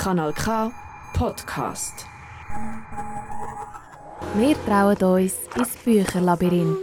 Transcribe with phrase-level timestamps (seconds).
[0.00, 0.72] Kanal K
[1.12, 2.06] Podcast.
[4.34, 6.78] Wir trauen uns ins Bücherlabyrinth.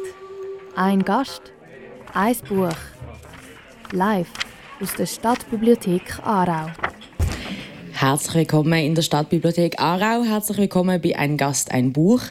[0.75, 1.51] Ein Gast,
[2.13, 2.77] ein Buch.
[3.91, 4.31] Live
[4.79, 6.69] aus der Stadtbibliothek Aarau.
[7.99, 10.23] Herzlich willkommen in der Stadtbibliothek Aarau.
[10.23, 12.21] Herzlich willkommen bei «Ein Gast, ein Buch».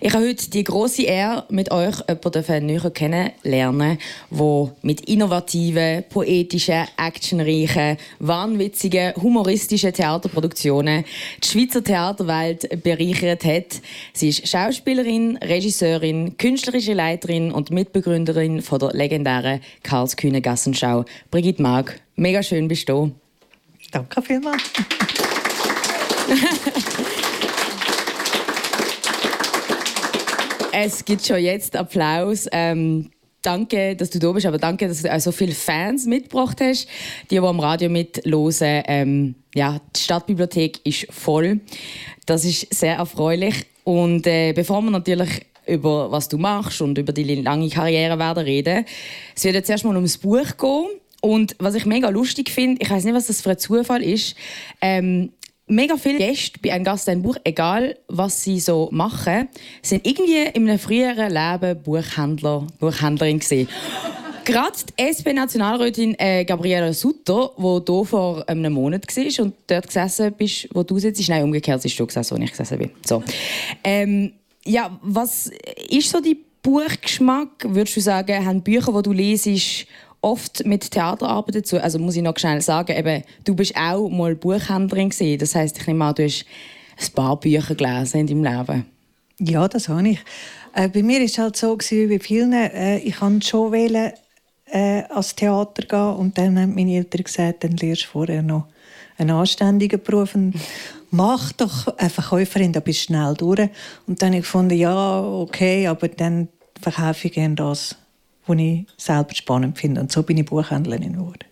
[0.00, 3.98] Ich habe heute die große Ehre, mit euch jemanden näher kennenlernen,
[4.30, 11.04] der mit innovativen, poetischen, actionreichen, wahnwitzigen, humoristischen Theaterproduktionen
[11.40, 13.80] die Schweizer Theaterwelt bereichert hat.
[14.12, 21.04] Sie ist Schauspielerin, Regisseurin, künstlerische Leiterin und Mitbegründerin von der legendären Karlskühne Gassenschau.
[21.30, 23.12] Brigitte Mag, mega schön bist du.
[23.92, 24.62] Danke vielmals.
[30.72, 32.48] es gibt schon jetzt Applaus.
[32.50, 33.10] Ähm,
[33.42, 36.88] danke, dass du da bist, aber danke, dass du auch so viele Fans mitgebracht hast.
[37.30, 38.82] Die, die am Radio mithören.
[38.86, 41.60] Ähm, ja, die Stadtbibliothek ist voll.
[42.24, 43.66] Das ist sehr erfreulich.
[43.84, 48.42] Und äh, bevor wir natürlich über was du machst und über die lange Karriere werden
[48.42, 48.84] reden,
[49.36, 51.01] es wird jetzt erstmal ums Buch gehen.
[51.24, 54.34] Und was ich mega lustig finde, ich weiß nicht, was das für ein Zufall ist,
[54.80, 55.30] ähm,
[55.68, 59.48] mega viele Gäste bei einem Gast ein Buch, egal was sie so machen,
[59.82, 63.68] sind irgendwie in einem früheren Leben Buchhändler, Buchhändlerin gesehen.
[64.44, 70.32] Gerade die SP-Nationalrätin äh, Gabriela Sutter, die hier vor einem Monat war und dort gesessen
[70.36, 72.90] bist, wo du sitzt, nein, umgekehrt bist du gesessen, wo ich gesessen bin.
[73.06, 73.22] So.
[73.84, 74.32] Ähm,
[74.64, 75.52] ja, was
[75.88, 77.48] ist so dein Buchgeschmack?
[77.68, 79.86] Würdest du sagen, haben Bücher, die du lesest,
[80.22, 81.78] oft mit Theaterarbeit dazu.
[81.78, 85.38] Also muss ich noch schnell sagen, eben, du bist auch mal Buchhändlerin gewesen.
[85.38, 86.46] Das heißt, ich nehme an, du hast
[86.98, 88.86] ein paar Bücher gelesen in deinem Leben.
[89.38, 90.20] Ja, das habe ich.
[90.74, 92.52] Äh, bei mir ist es halt so gewesen, wie vielen.
[92.52, 94.12] Äh, ich kann schon wählen,
[94.66, 98.68] äh, ans Theater gehen und dann haben meine Eltern gesagt, dann lernst du vorher noch
[99.18, 100.36] einen anständigen Beruf.
[101.10, 103.68] Mach doch eine Verkäuferin, da bist du schnell durch.
[104.06, 106.48] Und dann habe ich gefunden, ja, okay, aber dann
[106.80, 107.96] verkaufe ich gerne das,
[108.46, 110.00] was ich selber spannend finde.
[110.00, 111.44] Und so bin ich Buchhändlerin geworden.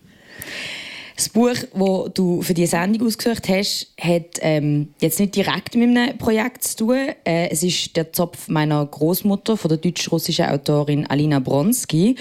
[1.17, 5.95] Das Buch, das du für diese Sendung ausgesucht hast, hat ähm, jetzt nicht direkt mit
[5.95, 7.09] einem Projekt zu tun.
[7.25, 12.17] Äh, es ist der Zopf meiner Großmutter von der deutsch-russischen Autorin Alina Bronski.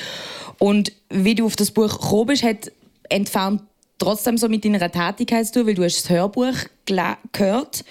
[0.58, 2.74] Und wie du auf das Buch gekommen bist, hat
[3.08, 3.62] entfernt
[4.00, 7.86] trotzdem so mit deiner Tätigkeit zu tun, weil du hast das Hörbuch gehört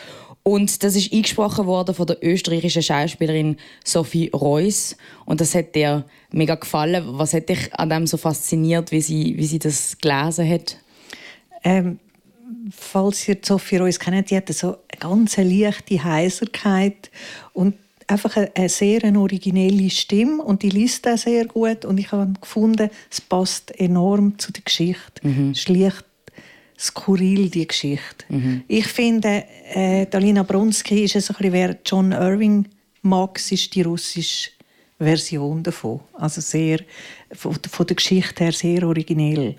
[0.49, 4.97] und das ist eingesprochen worden von der österreichischen Schauspielerin Sophie Reuss.
[5.27, 7.05] Und das hat dir mega gefallen.
[7.19, 10.77] Was hat dich an dem so fasziniert, wie sie, wie sie das gelesen hat?
[11.65, 11.99] Ähm,
[12.71, 17.11] falls ihr Sophie Reuss kennt, die hat so eine ganz leichte Heiserkeit
[17.53, 17.75] und
[18.07, 22.33] einfach eine, eine sehr originelle Stimme und die liest auch sehr gut und ich habe
[22.41, 25.27] gefunden, es passt enorm zu der Geschichte.
[25.27, 25.51] Mhm.
[25.51, 25.67] Es
[26.79, 28.25] skurril, die Geschichte.
[28.29, 28.63] Mhm.
[28.69, 29.45] Ich finde,
[29.75, 32.67] äh, Dalina Bronski ist es ein bisschen, wer John Irving
[33.03, 34.51] mag, ist die russische
[34.99, 36.01] Version davon.
[36.15, 36.81] Also sehr,
[37.33, 39.57] von, von der Geschichte her sehr originell.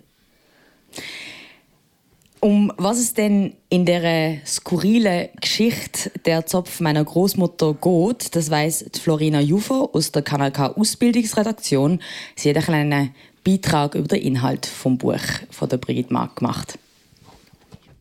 [2.42, 8.86] Um was es denn in der skurrilen Geschichte der Zopf meiner Großmutter geht, das weiß
[9.02, 12.02] Florina Jufer aus der Kanal K Ausbildungsredaktion.
[12.38, 15.20] Sie hat einen kleinen Beitrag über den Inhalt vom Buch
[15.52, 16.80] von der Brigitte Mark gemacht.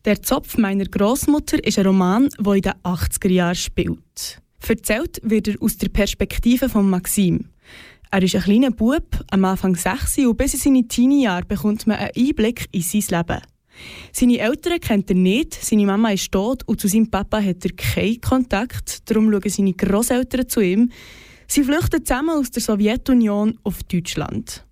[0.05, 4.41] Der Zopf meiner Großmutter ist ein Roman, der in den 80er Jahren spielt.
[4.67, 7.45] Erzählt wird er aus der Perspektive von Maxim.
[8.11, 11.97] Er ist ein kleiner Bub, am Anfang 6 und bis in seine Teenie-Jahre bekommt man
[11.97, 13.41] einen Einblick in sein Leben.
[14.11, 17.71] Seine Eltern kennt er nicht, seine Mama ist tot und zu seinem Papa hat er
[17.71, 20.91] keinen Kontakt, darum schauen seine Großeltern zu ihm.
[21.47, 24.65] Sie flüchten zusammen aus der Sowjetunion auf Deutschland.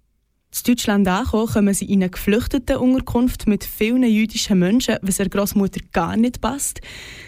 [0.65, 5.29] In Deutschland angekommen, kommen sie in eine geflüchtete Unterkunft mit vielen jüdischen Menschen, was der
[5.29, 6.81] Großmutter gar nicht passt.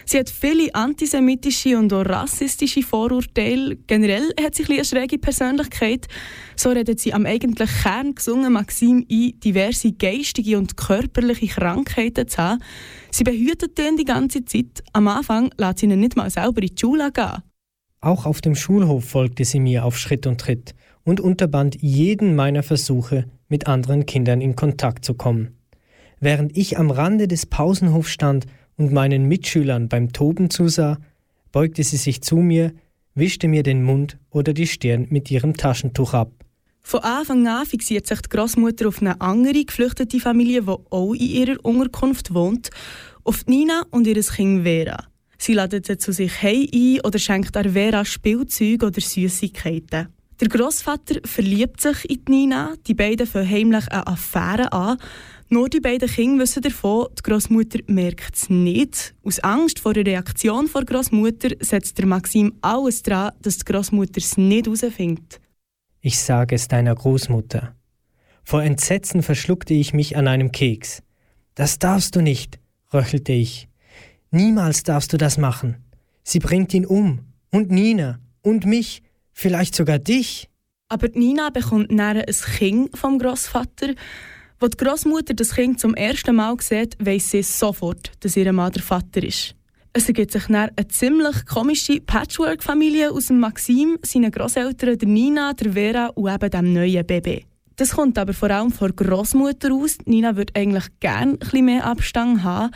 [0.04, 3.76] Sie hat viele antisemitische und auch rassistische Vorurteile.
[3.86, 6.08] Generell hat sie eine schräge Persönlichkeit.
[6.56, 12.38] So redet sie am eigentlichen Kern gesungen Maxim ein, diverse geistige und körperliche Krankheiten zu
[12.38, 12.62] haben.
[13.10, 14.82] Sie behütet ihn die ganze Zeit.
[14.92, 17.42] Am Anfang lässt sie ihn nicht mal selber in die Schule gehen.
[18.00, 20.74] Auch auf dem Schulhof folgte sie mir auf Schritt und Tritt
[21.04, 25.56] und unterband jeden meiner Versuche, mit anderen Kindern in Kontakt zu kommen.
[26.20, 30.98] Während ich am Rande des Pausenhofs stand und meinen Mitschülern beim Toben zusah,
[31.52, 32.72] beugte sie sich zu mir,
[33.14, 36.32] wischte mir den Mund oder die Stirn mit ihrem Taschentuch ab.
[36.82, 41.20] Von Anfang an fixiert sich die Großmutter auf eine andere geflüchtete Familie, die auch in
[41.20, 42.70] ihrer Unterkunft wohnt,
[43.24, 45.06] auf Nina und ihr Kind Vera.
[45.38, 50.08] Sie ladet sie zu sich heim ein oder schenkt Vera Spielzeuge oder Süßigkeiten.
[50.40, 52.74] Der Großvater verliebt sich in Nina.
[52.86, 54.96] Die beiden fangen heimlich eine Affäre an.
[55.50, 59.14] Nur die beiden Kinder wissen davon, die Großmutter merkt es nicht.
[59.22, 64.16] Aus Angst vor der Reaktion der Großmutter setzt der Maxim alles daran, dass die Großmutter
[64.16, 65.40] es nicht herausfindet.
[66.00, 67.74] Ich sage es deiner Großmutter.
[68.42, 71.02] Vor Entsetzen verschluckte ich mich an einem Keks.
[71.54, 72.58] Das darfst du nicht,
[72.94, 73.68] röchelte ich.
[74.30, 75.84] Niemals darfst du das machen.
[76.22, 77.26] Sie bringt ihn um.
[77.50, 78.20] Und Nina.
[78.40, 79.02] Und mich.
[79.40, 80.50] Vielleicht sogar dich.
[80.90, 83.94] Aber Nina bekommt nachher ein Kind vom Großvater.
[84.58, 88.72] Wo die Großmutter das Kind zum ersten Mal sieht, weiss sie sofort, dass ihr Mann
[88.72, 89.54] der Vater ist.
[89.94, 95.54] Es ergibt sich dann eine ziemlich komische Patchwork-Familie aus dem Maxim, seinen Großeltern, der Nina,
[95.54, 97.46] der Vera und eben dem neuen Baby.
[97.76, 99.96] Das kommt aber vor allem von Großmutter aus.
[100.04, 102.74] Nina würde eigentlich gerne ein mehr Abstand haben.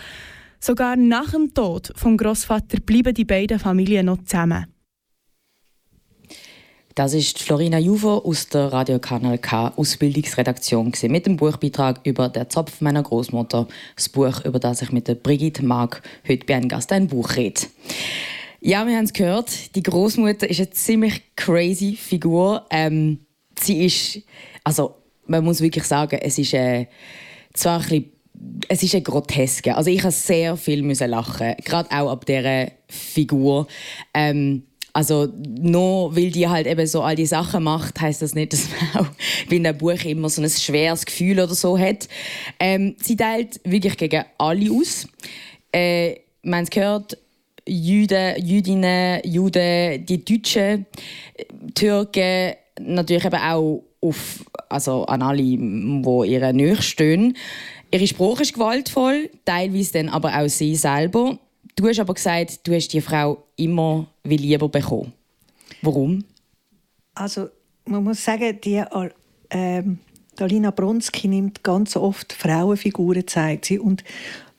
[0.61, 4.74] Sogar nach dem Tod vom Großvater bleiben die beiden Familien noch zusammen.
[6.95, 12.49] Das ist Florina Juvo aus der Radio Kanal K Ausbildungsredaktion mit dem Buchbeitrag über der
[12.49, 16.69] Zopf meiner Großmutter, das Buch, über das ich mit der Brigitte Mag heute bei einem
[16.69, 17.63] Gast ein Buch rede.
[18.61, 19.75] Ja, wir haben es gehört.
[19.75, 22.65] Die Großmutter ist eine ziemlich crazy Figur.
[22.71, 23.19] Ähm,
[23.59, 24.21] sie ist,
[24.63, 24.95] also
[25.27, 26.87] man muss wirklich sagen, es ist äh,
[27.55, 28.15] zwar ein bisschen
[28.69, 29.75] es ist eine groteske.
[29.77, 33.67] Also ich habe sehr viel lachen, gerade auch ab dieser Figur.
[34.13, 34.65] Ähm,
[34.95, 38.69] also nur weil die halt eben so all die Sachen macht, heißt das nicht, dass
[38.95, 39.11] man auch
[39.51, 42.09] in einem Buch immer so ein schweres Gefühl oder so hat.
[42.59, 45.07] Ähm, sie teilt wirklich gegen alle aus.
[45.73, 47.19] Äh, man hat gehört,
[47.67, 50.87] Juden, Jüdinnen, Juden, die Deutschen,
[51.75, 55.55] Türken, natürlich eben auch auf, also an alle, die
[56.27, 57.37] ihre Nähe stehen.
[57.91, 61.39] Ihre Sprache ist gewaltvoll, teilweise dann aber auch sie selber.
[61.77, 65.13] Du hast aber gesagt, du hast die Frau immer wie lieber bekommen.
[65.83, 66.25] Warum?
[67.15, 67.49] Also
[67.87, 68.83] man muss sagen, die
[69.51, 69.83] äh,
[70.39, 74.05] Alina Bronski nimmt ganz oft Frauenfiguren zeigt sie und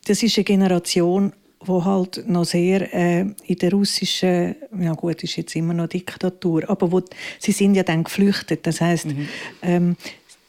[0.06, 1.34] das ist eine Generation
[1.68, 6.70] wo halt noch sehr äh, in der russischen, ja gut, ist jetzt immer noch Diktatur,
[6.70, 7.02] aber wo,
[7.40, 9.28] sie sind ja dann geflüchtet, das heißt, mhm.
[9.62, 9.98] ähm,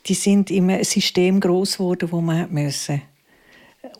[0.07, 3.03] die sind in einem System groß geworden, wo man müssen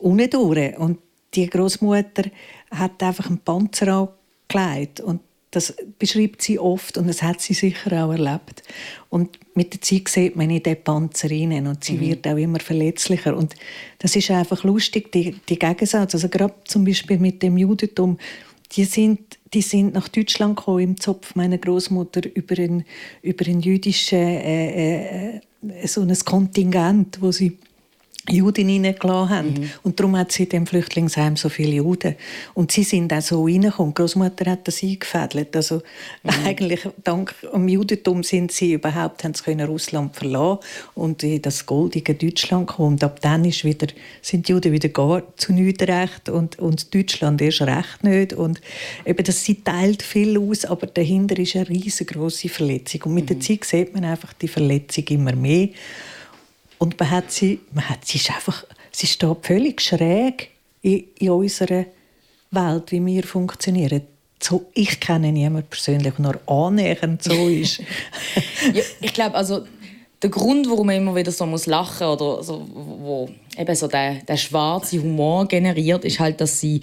[0.01, 0.77] durch.
[0.77, 0.99] Und
[1.33, 2.23] die Großmutter
[2.71, 4.09] hat einfach einen Panzer
[4.49, 5.21] angelegt und
[5.51, 8.63] das beschreibt sie oft und das hat sie sicher auch erlebt.
[9.09, 12.01] Und mit der Zeit sieht man in den Panzer rein und sie mhm.
[12.01, 13.35] wird auch immer verletzlicher.
[13.35, 13.55] Und
[13.99, 16.13] das ist einfach lustig, die, die Gegensatz.
[16.13, 18.17] Also gerade zum Beispiel mit dem Judentum,
[18.73, 19.19] die sind,
[19.53, 22.83] die sind nach Deutschland gekommen im Zopf meiner Großmutter über ein,
[23.21, 25.41] über ein jüdischen äh, äh,
[25.85, 27.57] so ein Kontingent, wo sie
[28.29, 29.53] Juden reingelassen haben.
[29.53, 29.69] Mhm.
[29.83, 32.15] Und darum hat sie in dem Flüchtlingsheim so viele Juden.
[32.53, 33.93] Und sie sind auch so reingekommen.
[33.93, 35.55] Die Großmutter hat das eingefädelt.
[35.55, 35.81] Also
[36.23, 36.29] mhm.
[36.45, 40.59] eigentlich dank dem Judentum sind sie überhaupt, haben sie können Russland verlassen
[40.95, 42.93] und in das goldige Deutschland gekommen.
[42.93, 43.87] Und ab dann ist wieder,
[44.21, 48.33] sind die Juden wieder gar zu nichts recht und, und Deutschland erst recht nicht.
[48.33, 48.61] Und
[49.05, 53.01] eben, das, sie teilt viel aus, aber dahinter ist eine riesengroße Verletzung.
[53.03, 53.27] Und mit mhm.
[53.27, 55.69] der Zeit sieht man einfach die Verletzung immer mehr.
[56.77, 60.51] Und man hat sie, man hat, sie ist einfach, sie steht völlig schräg
[60.81, 61.85] in, in unserer
[62.51, 64.01] Welt, wie wir funktionieren.
[64.41, 67.79] So, ich kenne niemanden persönlich, der nur annähernd so ist.
[68.73, 69.65] ja, ich glaube, also
[70.21, 74.15] der Grund, warum man immer wieder so muss lachen oder so, wo eben so der,
[74.15, 76.81] der schwarze Humor generiert, ist halt, dass sie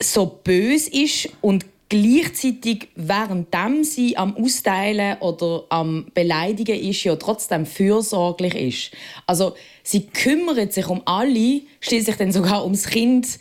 [0.00, 7.64] so bös ist und gleichzeitig, währenddem sie am Austeilen oder am Beleidigen ist, ja trotzdem
[7.66, 8.90] fürsorglich ist.
[9.26, 13.38] Also sie kümmert sich um alle, schließlich dann sogar ums Kind,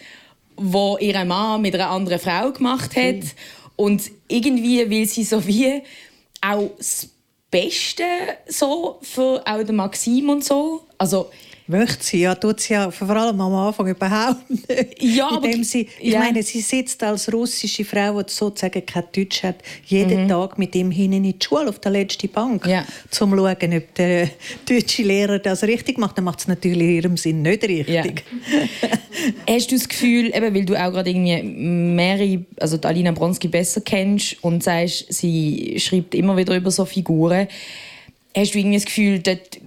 [0.55, 3.15] wo ihre Mann mit einer anderen Frau gemacht hat.
[3.15, 3.31] Mhm.
[3.75, 5.81] Und irgendwie will sie so wie
[6.41, 7.09] auch das
[7.51, 8.03] Beste
[8.47, 10.83] so für auch den Maxim und so.
[10.97, 11.29] Also
[11.67, 15.01] möchte sie ja, tut sie ja vor allem am Anfang überhaupt nicht.
[15.01, 16.19] Ja, aber, sie, ich ja.
[16.19, 20.29] meine, sie sitzt als russische Frau, die sozusagen kein Deutsch hat, jeden mhm.
[20.29, 22.79] Tag mit ihm hin in die Schule auf der letzten Bank, ja.
[22.81, 24.29] um zu schauen, ob der
[24.67, 26.17] deutsche Lehrer das richtig macht.
[26.17, 28.23] Dann macht es natürlich in ihrem Sinn nicht richtig.
[28.51, 29.55] Ja.
[29.55, 33.81] Hast du das Gefühl, eben, weil du auch gerade irgendwie Mary, also Alina Bronski besser
[33.81, 37.47] kennst und sagst, sie schreibt immer wieder über so Figuren,
[38.35, 39.59] hast du irgendwie das Gefühl, dort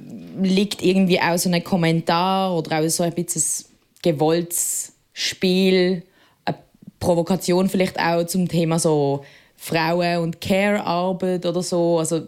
[0.44, 3.66] liegt irgendwie auch so ein Kommentar oder auch so ein bisschen
[4.02, 6.02] gewolltes Spiel,
[6.44, 6.58] eine
[6.98, 9.24] Provokation vielleicht auch zum Thema so
[9.56, 11.98] Frauen- und Care-Arbeit oder so.
[11.98, 12.22] Also,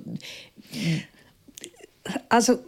[2.29, 2.59] also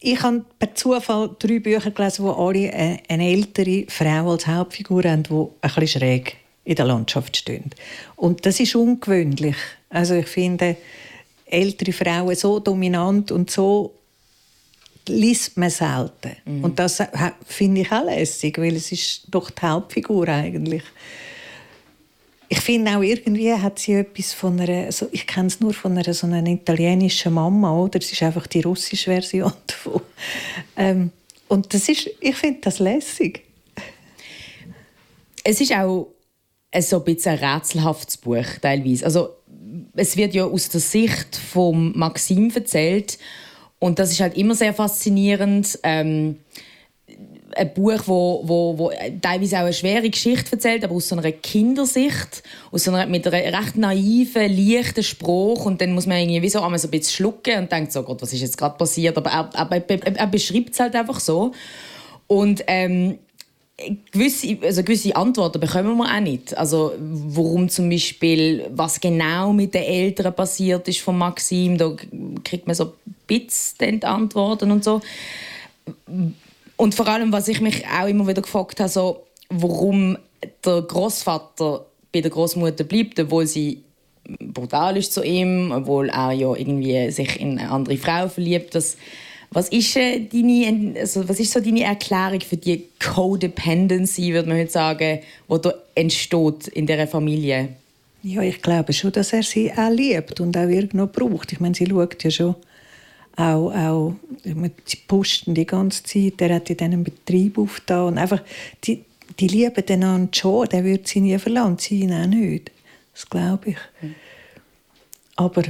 [0.00, 2.72] ich habe per Zufall drei Bücher gelesen, wo alle
[3.08, 7.70] eine ältere Frau als Hauptfigur haben, die ein bisschen schräg in der Landschaft stehen.
[8.16, 9.56] Und das ist ungewöhnlich.
[9.88, 10.76] Also ich finde
[11.46, 13.94] ältere Frauen so dominant und so
[15.08, 16.36] liest man selten.
[16.44, 16.64] Mhm.
[16.64, 17.02] Und das
[17.46, 20.82] finde ich auch lässig, weil es ist doch die Hauptfigur eigentlich.
[22.48, 25.98] Ich finde auch irgendwie hat sie etwas von einer, also ich kenne es nur von
[25.98, 27.98] einer so einer italienischen Mama, oder?
[27.98, 30.02] Es ist einfach die russische Version davon.
[30.76, 31.10] Ähm,
[31.48, 33.42] und das ist, ich finde das lässig.
[35.42, 36.08] Es ist auch
[36.80, 39.04] so ein bisschen ein rätselhaftes Buch teilweise.
[39.04, 39.30] Also
[39.94, 43.18] es wird ja aus der Sicht von Maxim erzählt
[43.78, 45.78] und das ist halt immer sehr faszinierend.
[45.82, 46.36] Ähm,
[47.54, 48.92] ein Buch, wo, wo, wo
[49.22, 53.58] teilweise auch eine schwere Geschichte erzählt, aber aus so einer Kindersicht, aus einer, mit einer
[53.58, 57.14] recht naiven, leichten Spruch und dann muss man irgendwie wie so einmal so ein bisschen
[57.14, 59.16] schlucken und denkt so, Gott, was ist jetzt gerade passiert?
[59.16, 61.52] Aber er, er, er, er beschreibt es halt einfach so.
[62.26, 63.18] Und ähm,
[64.10, 66.56] gewisse, also gewisse Antworten bekommen wir auch nicht.
[66.56, 71.94] Also warum zum Beispiel, was genau mit den Eltern passiert ist von Maxim, da
[72.42, 72.94] kriegt man so
[73.26, 75.00] bisschen Antworten und so.
[76.76, 80.16] Und vor allem, was ich mich auch immer wieder gefragt habe, so, warum
[80.64, 83.82] der Großvater bei der Großmutter bleibt, obwohl sie
[84.40, 88.74] brutal ist zu ihm, obwohl er ja irgendwie sich in eine andere Frau verliebt.
[88.74, 88.96] Das,
[89.50, 94.58] was ist, äh, deine, also was ist so deine Erklärung für die Codependency, würde man
[94.58, 97.70] heute sagen, die da entsteht in dieser Familie?
[98.22, 101.52] Ja, ich glaube schon, dass er sie auch liebt und auch irgendwo braucht.
[101.52, 102.56] Ich meine, sie schaut ja schon
[103.36, 104.14] auch, auch
[104.84, 108.42] sie posten die ganze Zeit, er hat in diesem Betrieb aufgetan und einfach,
[108.84, 109.04] die,
[109.38, 112.70] die lieben einander schon, der würde sie nie verlassen, sie ihn auch nicht.
[113.12, 113.76] Das glaube ich.
[115.36, 115.62] Aber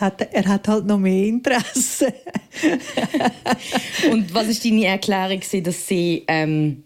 [0.00, 2.12] er hat halt noch mehr Interesse.
[4.10, 6.84] und was ist deine Erklärung, dass sie ähm,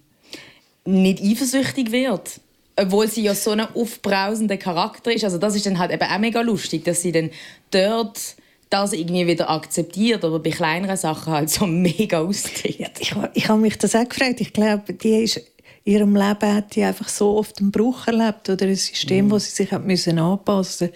[0.85, 2.41] nicht eifersüchtig wird?
[2.79, 5.25] Obwohl sie ja so ein aufbrausender Charakter ist.
[5.25, 7.31] Also das ist dann halt eben auch mega lustig, dass sie dann
[7.71, 8.37] dort
[8.69, 12.81] das irgendwie wieder akzeptiert, aber bei kleineren Sachen halt so mega austickt.
[12.81, 14.41] Ja, ich ich habe mich das auch gefragt.
[14.41, 15.41] Ich glaube, die ist
[15.85, 19.31] in ihrem Leben hat die einfach so oft einen Bruch erlebt oder ein System, mhm.
[19.31, 20.91] wo sie sich hat müssen anpassen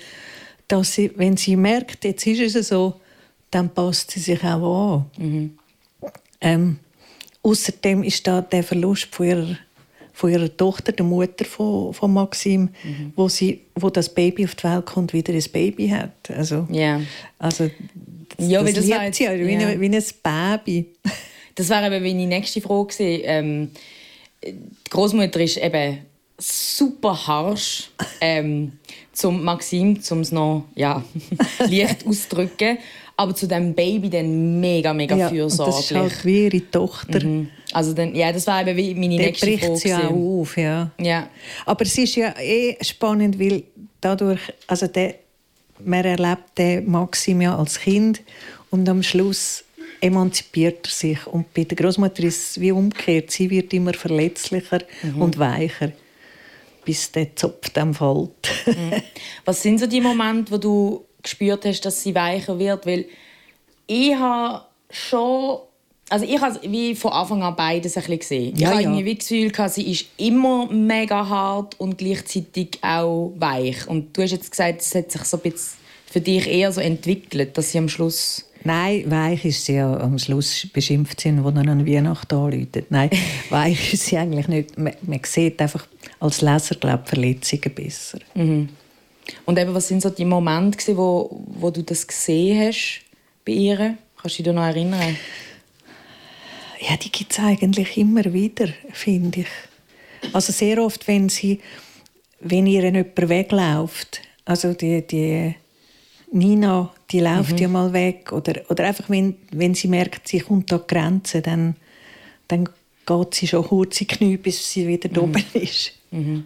[0.71, 3.01] dass sie, wenn sie merkt, jetzt ist es so,
[3.51, 5.25] dann passt sie sich auch an.
[5.25, 5.59] Mhm.
[6.41, 6.79] Ähm,
[7.43, 9.57] außerdem ist da der Verlust von ihrer
[10.13, 13.13] von ihrer Tochter, der Mutter von, von Maxim, mhm.
[13.17, 16.13] wo, sie, wo das Baby auf die Welt kommt, wieder ein Baby hat.
[16.29, 17.01] Also, yeah.
[17.39, 17.71] also
[18.37, 19.81] das, ja, das, das liebt jetzt, sie ja, wie, yeah.
[19.81, 20.87] wie ein Baby.
[21.55, 23.71] Das wäre eben meine nächste Frage ähm,
[24.45, 26.01] Die Großmutter ist eben
[26.39, 28.73] super harsh ähm,
[29.13, 31.05] zum Maxim, um es noch ja,
[31.69, 32.79] leicht auszudrücken
[33.21, 35.77] aber zu dem Baby dann mega, mega ja, fürsorglich.
[35.77, 37.23] das ist halt wie ihre Tochter.
[37.23, 37.49] Mhm.
[37.71, 39.79] Also dann, ja, das war eben wie meine Der nächste bricht Frage.
[39.79, 40.91] sie auch auf, ja.
[40.99, 41.29] ja.
[41.67, 43.65] Aber es ist ja eh spannend, weil
[44.01, 45.17] dadurch, also der,
[45.85, 48.23] man erlebt den Maxim ja als Kind
[48.71, 49.65] und am Schluss
[50.01, 51.27] emanzipiert er sich.
[51.27, 53.31] Und bei der Großmutter ist es wie umgekehrt.
[53.31, 55.21] Sie wird immer verletzlicher mhm.
[55.21, 55.93] und weicher,
[56.91, 58.51] bis der Zopf dann fällt.
[58.67, 59.01] Mhm.
[59.45, 63.05] Was sind so die Momente, wo du gespürt hast, dass sie weicher wird, weil
[63.87, 65.61] ich habe schon
[66.09, 68.57] also ich habe wie von Anfang an beides ein bisschen gesehen.
[68.57, 68.91] Ja, ich habe ja.
[68.91, 73.87] irgendwie das Gefühl, gehabt, sie ist immer mega hart und gleichzeitig auch weich.
[73.87, 75.79] Und du hast jetzt gesagt, es hat sich so ein bisschen
[76.11, 78.45] für dich eher so entwickelt, dass sie am Schluss...
[78.65, 82.87] Nein, weich ist sie ja am Schluss beschimpft sind, wo dann an Weihnachten anläutet.
[82.91, 83.11] Nein,
[83.51, 84.77] weich ist sie eigentlich nicht.
[84.77, 85.87] Man, man sieht einfach
[86.21, 88.19] als Leser, glaube Verletzungen besser.
[88.35, 88.69] Mhm.
[89.47, 93.01] Und eben, was sind so die Momente, wo, wo du das gesehen hast
[93.45, 93.97] bei ihr?
[94.21, 95.17] Kannst du dich noch erinnern?
[96.81, 100.33] Ja, die gibt es eigentlich immer wieder, finde ich.
[100.33, 101.61] Also sehr oft, wenn sie,
[102.41, 105.55] wenn ihr jemand wegläuft, also die, die
[106.33, 107.59] Nina, die läuft mhm.
[107.59, 111.43] ja mal weg, oder, oder einfach, wenn, wenn sie merkt, sie kommt an die Grenze,
[111.43, 111.77] dann,
[112.49, 112.69] dann
[113.07, 115.31] geht sie schon kurz die Knie, bis sie wieder mhm.
[115.31, 115.93] oben ist.
[116.11, 116.45] Mhm.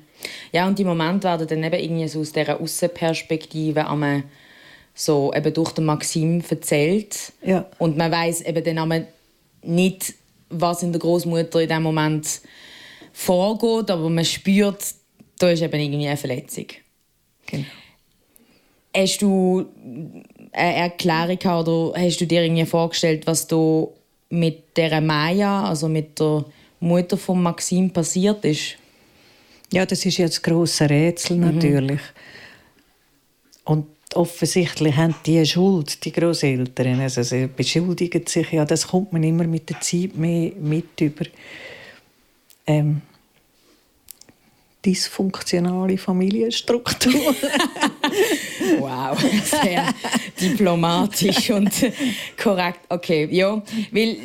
[0.52, 4.24] Ja, und die Momente werden dann eben irgendwie so aus dieser Außenperspektive einmal
[4.94, 7.32] so eben durch den Maxim erzählt.
[7.42, 7.66] Ja.
[7.78, 9.06] Und man weiß eben dann
[9.62, 10.14] nicht,
[10.50, 12.40] was in der Großmutter in dem Moment
[13.12, 14.84] vorgeht, aber man spürt,
[15.38, 16.66] da ist eben irgendwie eine Verletzung.
[17.46, 17.64] Genau.
[18.96, 19.66] Hast du
[20.52, 23.92] eine Erklärung oder hast du dir irgendwie vorgestellt, was du
[24.30, 26.44] mit der Maya, also mit der
[26.78, 28.76] Mutter von Maxim passiert ist?
[29.72, 31.54] Ja, das ist jetzt große Rätsel mhm.
[31.54, 32.00] natürlich.
[32.00, 33.64] Mhm.
[33.64, 37.00] Und offensichtlich haben die Schuld, die Großeltern.
[37.00, 41.24] Also sie beschuldigen sich ja, das kommt man immer mit der Zeit mehr mit über.
[42.66, 43.02] Ähm,
[44.84, 47.14] dysfunktionale Familienstruktur.
[48.78, 49.94] wow, sehr
[50.40, 51.72] diplomatisch und
[52.40, 52.80] korrekt.
[52.88, 54.16] Okay, ja, weil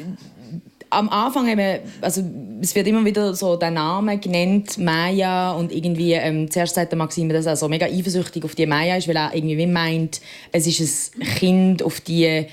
[0.89, 2.23] am Anfang eben, also
[2.61, 6.97] es wird immer wieder so der Name genannt, Maya, und irgendwie, ähm, zuerst sagt der
[6.97, 10.67] Maxime, dass er so mega eifersüchtig auf die Maya ist, weil er irgendwie meint, es
[10.67, 12.47] ist ein Kind, auf die äh,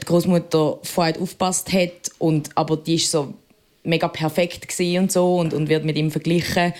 [0.00, 3.34] die Großmutter vorher aufgepasst hat, und, aber die ist so
[3.84, 6.72] mega perfekt und so und, und wird mit ihm verglichen.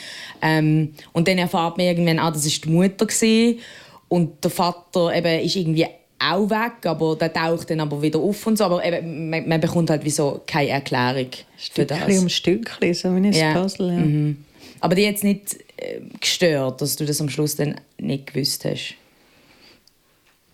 [0.43, 3.61] Ähm, und dann erfahrt man irgendwann, ah, das ist die Mutter gewesen.
[4.09, 5.87] und der Vater eben ist irgendwie
[6.33, 8.65] auch weg, aber der taucht dann aber wieder auf und so.
[8.65, 11.99] Aber eben, man, man bekommt halt wie so keine Erklärung für das.
[11.99, 13.61] Stückchen um Stückchen, so wie ein ja.
[13.61, 13.93] Puzzle.
[13.93, 14.01] Ja.
[14.01, 14.45] Mhm.
[14.81, 18.95] Aber die jetzt nicht äh, gestört, dass du das am Schluss dann nicht gewusst hast?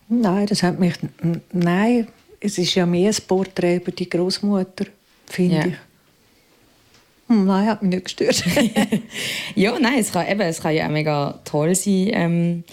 [0.08, 0.94] Nein, das hat mich...
[1.52, 2.08] Nein,
[2.40, 4.86] es ist ja mehr ein Porträt über die Großmutter,
[5.26, 5.66] finde ja.
[5.66, 5.74] ich.
[7.28, 8.42] Hm, nein, hat mich nicht gestört.
[9.54, 12.64] ja, nein, es kann, eben, es kann ja auch mega toll sein, ähm,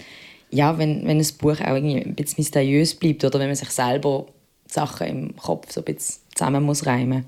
[0.50, 3.70] ja, wenn, wenn ein Buch auch irgendwie ein bisschen mysteriös bleibt oder wenn man sich
[3.70, 4.26] selber
[4.66, 7.24] Sachen im Kopf so ein bisschen zusammen muss reimen.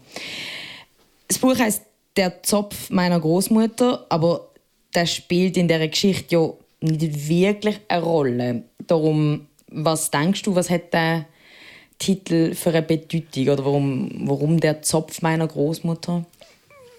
[1.29, 1.83] Das Buch heißt
[2.17, 4.49] Der Zopf meiner Großmutter, aber
[4.93, 8.63] das spielt in der Geschichte ja nicht wirklich eine Rolle.
[8.87, 11.27] Darum, was denkst du, was hat der
[11.99, 16.25] Titel für eine Bedeutung oder warum, warum der Zopf meiner Großmutter?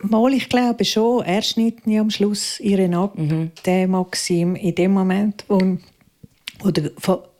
[0.03, 3.51] Mal, ich glaube schon, er schneidet nie am Schluss ihren ab, mhm.
[3.65, 5.59] der Maxim, in dem Moment, wo,
[6.63, 6.91] wo der,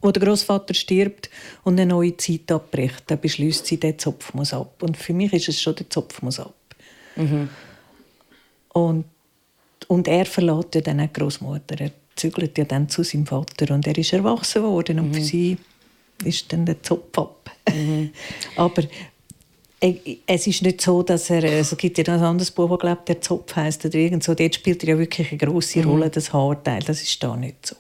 [0.01, 1.29] wo der Großvater stirbt
[1.63, 4.81] und eine neue Zeit abbricht, dann beschließt sie, der Zopf muss ab.
[4.81, 6.53] Und für mich ist es schon, der Zopf muss ab.
[7.15, 7.49] Mhm.
[8.73, 9.05] Und,
[9.87, 11.79] und er verlässt ja dann die Großmutter.
[11.79, 15.13] Er zügelt ja dann zu seinem Vater und er ist erwachsen worden und mhm.
[15.13, 15.57] für sie
[16.23, 17.51] ist dann der Zopf ab.
[17.69, 18.11] Mhm.
[18.55, 18.83] Aber
[19.81, 23.19] es ist nicht so, dass er, also gibt ja ein anderes Buch, das glaubt, der
[23.19, 24.35] Zopf heißt oder irgend so.
[24.35, 25.89] Dort spielt er ja wirklich eine große mhm.
[25.89, 26.83] Rolle, das Haarteil.
[26.83, 27.75] Das ist da nicht so.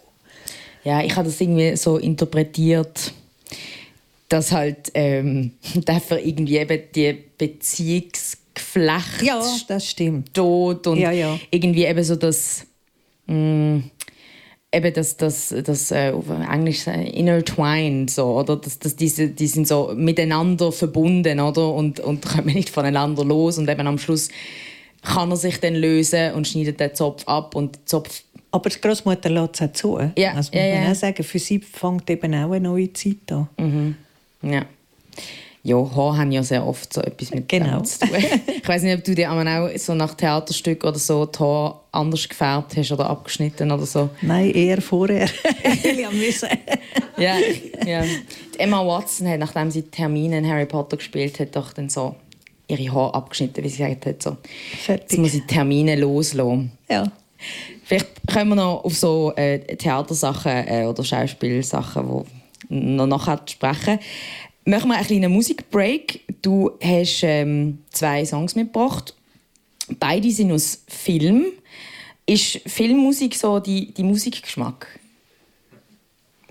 [0.83, 3.13] Ja, ich habe das irgendwie so interpretiert,
[4.29, 5.51] dass halt ähm,
[5.85, 10.33] dafür irgendwie eben die Beziehungsgeflecht ja, das stimmt.
[10.33, 11.39] Tot und ja, ja.
[11.51, 12.65] irgendwie eben so das
[13.27, 13.91] mh, mm,
[14.73, 18.55] eben das, das, das äh, auf Englisch äh, intertwined, so, oder?
[18.55, 21.73] Das, das, diese, die sind so miteinander verbunden, oder?
[21.73, 23.57] Und, und kommen nicht voneinander los.
[23.57, 24.29] Und eben am Schluss
[25.03, 29.29] kann er sich dann lösen und schneidet den Zopf ab und Zopf aber die Großmutter
[29.29, 29.99] lässt es auch zu.
[30.17, 30.91] Ja, also muss ja, man ja.
[30.91, 33.47] auch sagen, für sie fängt eben auch eine neue Zeit an.
[33.57, 33.95] Mhm.
[34.43, 34.65] Ja.
[35.63, 37.81] Ja, Haare haben ja sehr oft so etwas mit genau.
[37.81, 38.09] zu tun.
[38.47, 42.27] ich weiß nicht, ob du dir auch so nach Theaterstück oder so die Haare anders
[42.27, 44.09] gefärbt hast oder abgeschnitten oder so.
[44.23, 45.29] Nein, eher vorher.
[47.17, 47.37] ja,
[47.85, 48.03] ja.
[48.03, 52.15] Die Emma Watson hat, nachdem sie Termine in Harry Potter gespielt hat, doch dann so
[52.67, 54.23] ihre Haare abgeschnitten, wie sie gesagt hat.
[54.23, 54.37] So.
[54.83, 55.11] Fertig.
[55.11, 56.71] Jetzt muss sie Termine loslassen.
[56.89, 57.11] Ja.
[57.91, 62.23] Vielleicht können wir noch auf so äh, Theatersachen äh, oder Schauspielsachen,
[62.69, 63.99] die noch nachher sprechen.
[64.63, 66.21] Machen wir einen kleinen Musikbreak.
[66.41, 69.13] Du hast ähm, zwei Songs mitgebracht.
[69.99, 71.47] Beide sind aus Film.
[72.25, 74.87] Ist Filmmusik so die, die Musikgeschmack?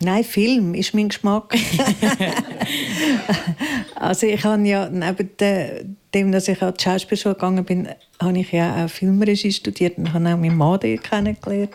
[0.02, 1.54] Nein, Film ist mein Geschmack.
[3.94, 5.30] also ich habe ja neben
[6.14, 7.88] dem, dass ich an die Schauspielschule gegangen bin,
[8.20, 11.74] habe ich ja auch Filmregie studiert und habe auch meinen Mann kennengelernt.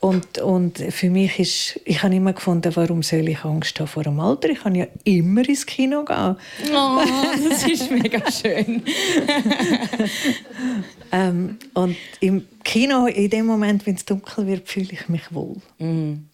[0.00, 4.02] Und, und für mich ist, ich habe immer gefunden, warum soll ich Angst haben vor
[4.02, 4.50] dem Alter?
[4.50, 6.36] Ich kann ja immer ins Kino gehen.
[6.72, 7.00] Oh,
[7.48, 8.82] das ist mega schön.
[11.12, 15.56] ähm, und im Kino, in dem Moment, wenn es dunkel wird, fühle ich mich wohl.
[15.78, 16.26] Mm.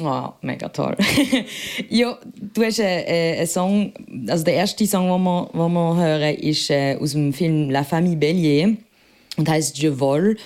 [0.00, 0.96] Oh, mega toll.
[1.88, 2.16] ja,
[2.54, 3.92] du hast einen, äh, einen Song,
[4.28, 7.84] also der erste Song, den wir, den wir hören, ist äh, aus dem Film La
[7.84, 8.76] Famille Bellier
[9.36, 10.36] und heißt Je Vol.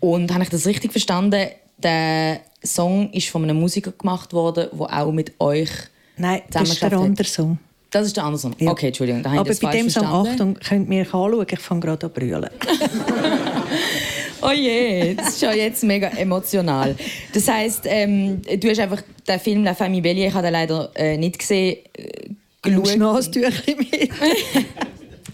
[0.00, 1.48] Und habe ich das richtig verstanden?
[1.82, 5.70] Der Song ist von einem Musiker gemacht worden, der auch mit euch
[6.16, 7.58] Nein, das ist der andere Song.
[7.90, 8.54] Das ist der andere Song?
[8.58, 8.70] Ja.
[8.72, 9.22] Okay, Entschuldigung.
[9.22, 12.50] Da Aber bei dem Song, Achtung, könnt ihr mich anschauen, ich fange gerade an brüllen.
[14.42, 16.96] Oh je, das ist ja jetzt mega emotional.
[17.32, 20.90] Das heisst, ähm, du hast einfach den Film «La Famille Bellier», ich habe den leider
[20.94, 22.28] äh, nicht gesehen, äh,
[22.62, 22.96] geschaut.
[22.96, 23.92] Nasentüchchen mit.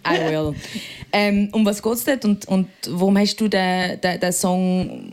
[0.07, 0.55] I will.
[1.13, 5.13] Ähm, um was geht es dort und, und warum hast du den, den, den Song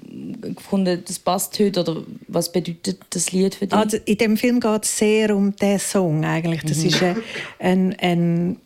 [0.55, 3.77] gefunden, das passt heute oder was bedeutet das Lied für dich?
[3.77, 6.63] Also in dem Film geht es sehr um den Song eigentlich.
[6.63, 6.87] Das mhm.
[6.87, 7.17] ist ein,
[7.59, 8.57] ein, ein,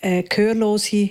[0.00, 1.10] ein gehörlose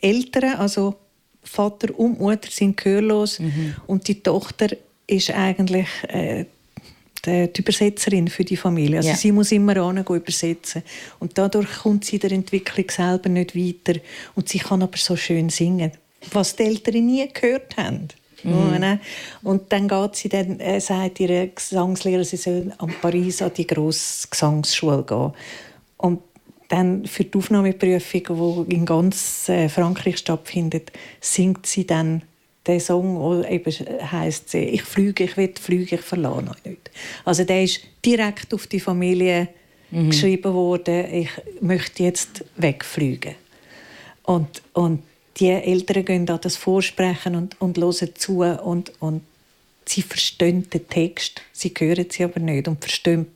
[0.00, 0.96] Eltern, also
[1.42, 3.74] Vater und Mutter sind gehörlos mhm.
[3.86, 4.68] und die Tochter
[5.06, 6.44] ist eigentlich äh,
[7.24, 8.98] die, Übersetzerin für die Familie.
[8.98, 9.16] Also ja.
[9.16, 10.82] sie muss immer ran übersetzen
[11.18, 14.00] und dadurch kommt sie in der Entwicklung selber nicht weiter
[14.34, 15.92] und sie kann aber so schön singen,
[16.32, 18.08] was die Eltern nie gehört haben.
[18.42, 19.00] Mhm.
[19.42, 23.66] Und dann geht sie dann, äh, sagt ihre Gesangslehrer, sie soll an Paris an die
[23.66, 25.32] grosse Gesangsschule gehen.
[25.98, 26.20] Und
[26.70, 32.22] dann für die Aufnahmeprüfung, die in ganz äh, Frankreich stattfindet, singt sie dann
[32.66, 33.72] den Song, eben
[34.12, 36.90] heisst, ich fliege, ich will fliegen, ich verlasse euch nicht.
[37.24, 39.48] Also der ist direkt auf die Familie
[39.90, 40.10] mhm.
[40.10, 41.30] geschrieben worden, ich
[41.60, 43.34] möchte jetzt wegfliegen.
[44.22, 45.02] Und, und
[45.38, 49.22] die Eltern gehen da das Vorsprechen und, und hören zu und, und
[49.86, 53.26] sie verstehen den Text, sie hören sie aber nicht und verstehen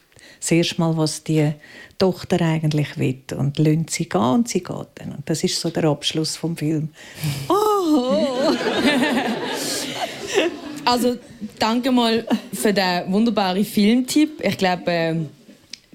[0.44, 1.52] das erste Mal, was die
[1.98, 5.12] Tochter eigentlich will und lässt sie gehen und sie geht dann.
[5.12, 6.90] Und das ist so der Abschluss vom Film.
[7.48, 7.54] Oh.
[10.84, 11.16] also
[11.58, 14.40] danke mal für den wunderbaren Filmtipp.
[14.42, 15.14] Ich glaube, äh,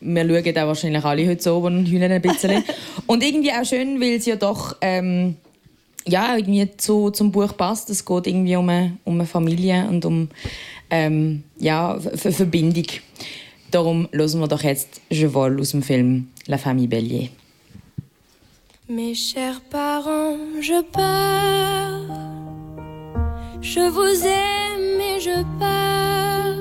[0.02, 2.64] wir schauen da wahrscheinlich alle heute so und heulen ein bisschen.
[3.06, 5.36] und irgendwie auch schön, weil es ja doch ähm,
[6.08, 7.90] ja, irgendwie zu, zum Buch passt.
[7.92, 10.30] Es geht irgendwie um eine, um eine Familie und um
[10.90, 12.86] ähm, ja, Verbindung.
[13.72, 14.76] Darum hören wir
[15.12, 17.30] Je vole aus dem Film La Famille Bellier.
[18.88, 22.00] Mes chers parents, je pars.
[23.62, 26.56] Je vous aime et je pars.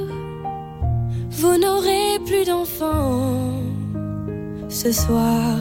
[1.30, 3.62] Vous n'aurez plus d'enfants
[4.68, 5.56] ce soir.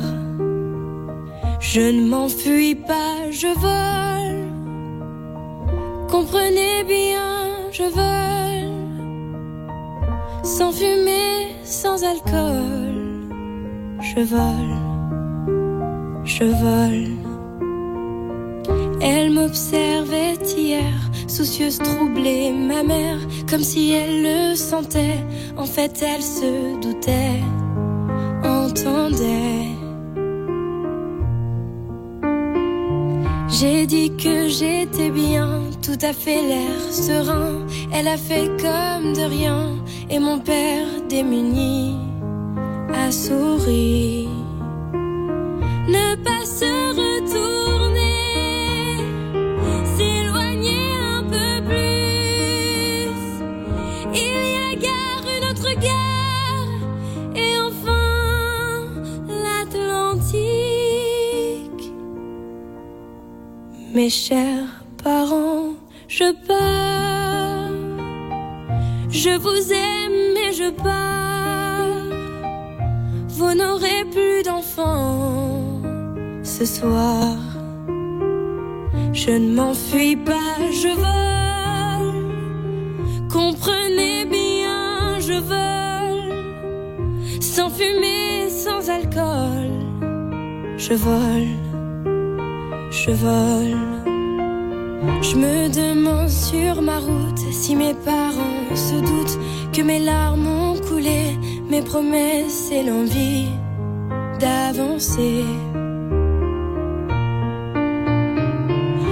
[1.61, 4.47] Je ne m'enfuis pas, je vole.
[6.09, 8.46] Comprenez bien, je vole.
[10.47, 12.95] Sans fumée, sans alcool.
[13.99, 14.77] Je vole,
[16.23, 17.17] je vole.
[19.01, 20.93] Elle m'observait hier,
[21.27, 25.19] soucieuse, troublée, ma mère, comme si elle le sentait.
[25.57, 27.41] En fait, elle se doutait,
[28.41, 29.76] entendait.
[33.59, 37.65] J'ai dit que j'étais bien, tout à fait l'air serein.
[37.91, 39.69] Elle a fait comme de rien,
[40.11, 41.95] et mon père démuni
[42.93, 44.27] a souri.
[45.87, 47.56] Ne pas se retourner,
[63.97, 64.69] Mes chers
[65.03, 65.73] parents,
[66.07, 67.71] je pars.
[69.09, 72.05] Je vous aime et je pars.
[73.27, 75.81] Vous n'aurez plus d'enfants
[76.43, 77.37] ce soir.
[79.13, 82.23] Je ne m'enfuis pas, je vole.
[83.31, 87.41] Comprenez bien, je vole.
[87.41, 89.71] Sans fumée, sans alcool.
[90.77, 91.66] Je vole,
[92.91, 93.77] je vole.
[95.21, 99.39] Je me demande sur ma route si mes parents se doutent
[99.73, 101.37] que mes larmes ont coulé,
[101.69, 103.47] mes promesses et l'envie
[104.39, 105.43] d'avancer.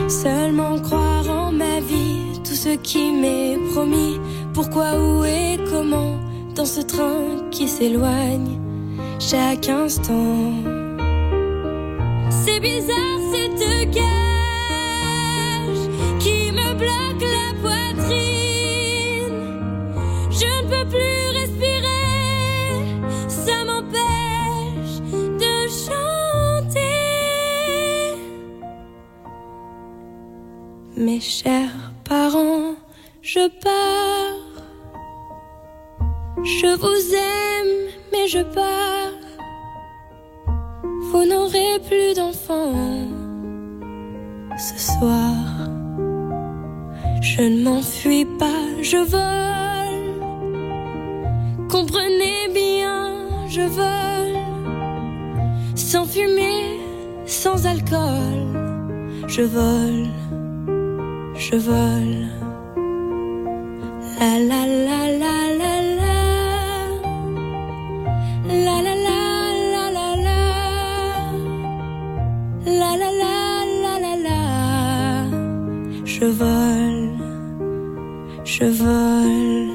[0.07, 4.19] Seulement croire en ma vie, tout ce qui m'est promis.
[4.53, 6.15] Pourquoi, où et comment,
[6.55, 8.59] dans ce train qui s'éloigne
[9.19, 10.53] chaque instant.
[12.29, 15.83] C'est bizarre cette cage
[16.19, 19.41] qui me bloque la poitrine.
[20.31, 22.07] Je ne peux plus respirer,
[23.27, 24.95] ça m'empêche
[25.43, 25.53] de
[25.85, 26.95] chanter.
[30.97, 32.75] Mes chers parents,
[33.21, 34.41] je pars.
[36.43, 37.75] Je vous aime,
[38.11, 39.11] mais je pars.
[41.11, 42.73] Vous n'aurez plus d'enfants
[44.57, 45.33] ce soir.
[47.21, 50.05] Je ne m'enfuis pas, je vole.
[51.69, 53.15] Comprenez bien,
[53.49, 54.39] je vole.
[55.75, 56.79] Sans fumée,
[57.25, 58.45] sans alcool.
[59.27, 60.07] Je vole,
[61.35, 62.27] je vole.
[64.19, 65.64] La la la la la
[76.25, 77.11] Je vole,
[78.43, 79.73] je vole.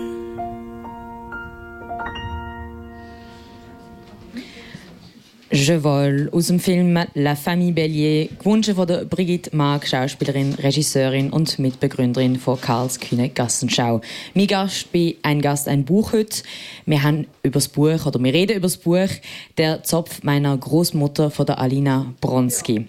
[5.50, 11.60] Je vole aus dem Film La Famille Bellier, gewünscht von Brigitte Mark, Schauspielerin, Regisseurin und
[11.60, 14.00] Mitbegründerin von Karls Kühne Gassenschau.
[14.34, 16.42] Mein Gast bei Ein Gast, ein Buch heute.
[16.84, 19.10] Wir haben über das Buch, oder wir reden über das Buch
[19.56, 22.88] «Der Zopf meiner Großmutter» von der Alina Bronski.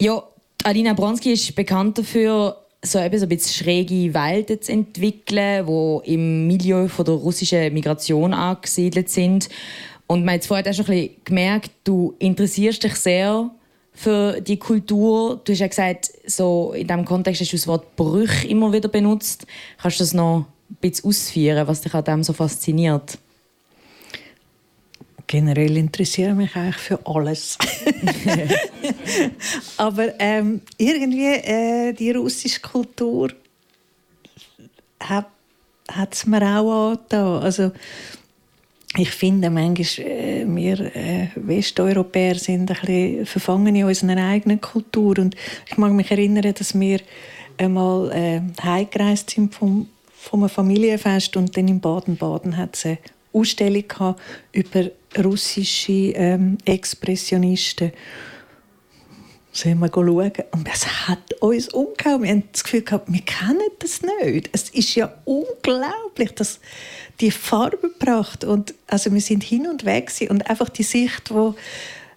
[0.00, 0.22] Ja,
[0.64, 6.12] Alina Bronski ist bekannt dafür, so eben so ein bisschen schräge Welten zu entwickeln, die
[6.14, 9.48] im Milieu von der russischen Migration angesiedelt sind.
[10.08, 13.50] Und man hat vorher auch schon ein bisschen gemerkt, du interessierst dich sehr
[13.92, 15.40] für die Kultur.
[15.44, 18.88] Du hast ja gesagt, so in diesem Kontext hast du das Wort Brüch immer wieder
[18.88, 19.46] benutzt.
[19.80, 23.18] Kannst du das noch ein bisschen ausführen, was dich an dem so fasziniert?
[25.32, 27.56] Generell interessiere ich mich eigentlich für alles.
[29.78, 33.30] Aber ähm, irgendwie äh, die russische Kultur
[35.00, 35.24] hat
[36.10, 37.42] es mir auch angetan.
[37.42, 37.72] Also
[38.98, 45.18] ich finde manchmal, äh, wir äh, Westeuropäer sind ein bisschen verfangen in unserer eigenen Kultur.
[45.18, 45.34] Und
[45.66, 47.00] ich mag mich erinnern, dass wir
[47.56, 49.88] einmal äh, heimgereist sind vom,
[50.30, 52.98] einem Familienfest und dann in Baden-Baden hat es eine
[53.32, 54.16] Ausstellung
[54.52, 57.92] über russische ähm, Expressionisten.
[59.54, 60.32] Sollen wir schauen?
[60.52, 62.22] Und es hat uns umgehauen.
[62.22, 64.48] Wir haben das Gefühl gehabt, wir kennen das nicht.
[64.52, 66.58] Es ist ja unglaublich, dass
[67.20, 71.54] die Farbe gebracht und also wir sind hin und weg und einfach die Sicht, wo,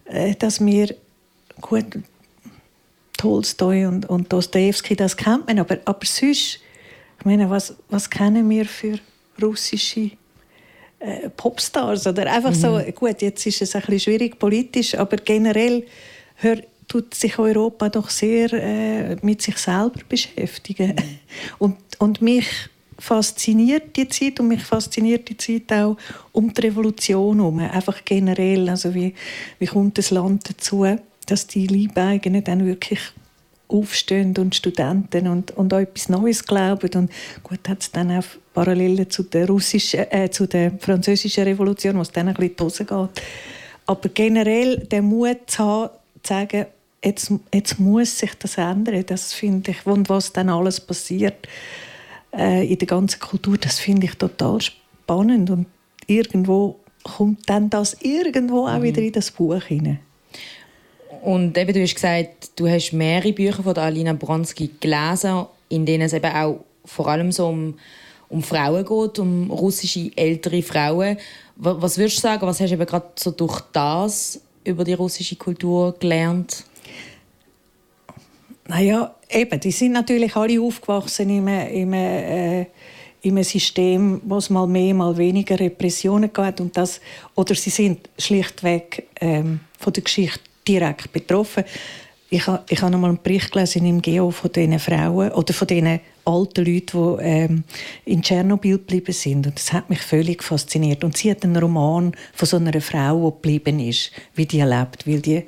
[0.05, 0.95] äh, dass wir
[1.59, 1.85] gut
[3.17, 6.59] Tolstoi und, und Dostoevsky, das kennt man, aber, aber sonst,
[7.19, 8.99] ich meine, was, was kennen wir für
[9.41, 10.11] russische
[11.05, 12.55] äh, Popstars oder einfach mhm.
[12.55, 15.85] so, gut, jetzt ist es ein bisschen schwierig politisch, aber generell
[16.35, 20.95] hör, tut sich Europa doch sehr äh, mit sich selber beschäftigen.
[20.95, 21.19] Mhm.
[21.59, 22.47] Und, und mich
[22.97, 25.97] fasziniert die Zeit und mich fasziniert die Zeit auch
[26.31, 27.59] um die Revolution herum.
[27.59, 29.13] Einfach generell, also wie,
[29.59, 30.85] wie kommt das Land dazu,
[31.25, 32.99] dass die Liebeigenen dann wirklich
[33.67, 36.89] aufstehen und Studenten und, und an etwas Neues glauben.
[36.95, 37.11] Und
[37.43, 42.11] gut, hat es dann auch Parallelen zu der, russischen, äh, zu der französischen Revolution, was
[42.11, 43.23] dann ein bisschen in die Hose geht.
[43.87, 45.89] Aber generell den Mut zu haben,
[46.23, 46.65] zu sagen,
[47.03, 51.47] jetzt, jetzt muss sich das ändern, das finde ich, und was dann alles passiert,
[52.35, 55.67] äh, in der ganzen Kultur, das finde ich total spannend und
[56.07, 59.07] irgendwo kommt dann das irgendwo auch wieder mhm.
[59.07, 59.99] in das Buch hinein.
[61.25, 66.03] Und eben, du hast gesagt, du hast mehrere Bücher von Alina Bronski gelesen, in denen
[66.03, 67.73] es eben auch vor allem so um,
[68.29, 71.17] um Frauen geht, um russische ältere Frauen.
[71.55, 75.35] Was würdest du sagen, was hast du eben gerade so durch das über die russische
[75.35, 76.63] Kultur gelernt?
[78.67, 82.65] Naja, eben, die sind natürlich alle aufgewachsen in einem, in einem, äh,
[83.25, 86.59] einem System, wo es mal mehr, mal weniger Repressionen gab.
[86.59, 87.01] Und das,
[87.33, 91.63] oder sie sind schlichtweg ähm, von der Geschichte direkt betroffen.
[92.29, 95.53] Ich habe ich hab noch mal einen Bericht gelesen im Geo von diesen Frauen oder
[95.53, 97.63] von diesen alten Leuten, die ähm,
[98.05, 99.45] in Tschernobyl geblieben sind.
[99.45, 101.03] Und das hat mich völlig fasziniert.
[101.03, 105.07] Und sie hat einen Roman von so einer Frau, die geblieben ist, wie die lebt.
[105.07, 105.43] Weil die,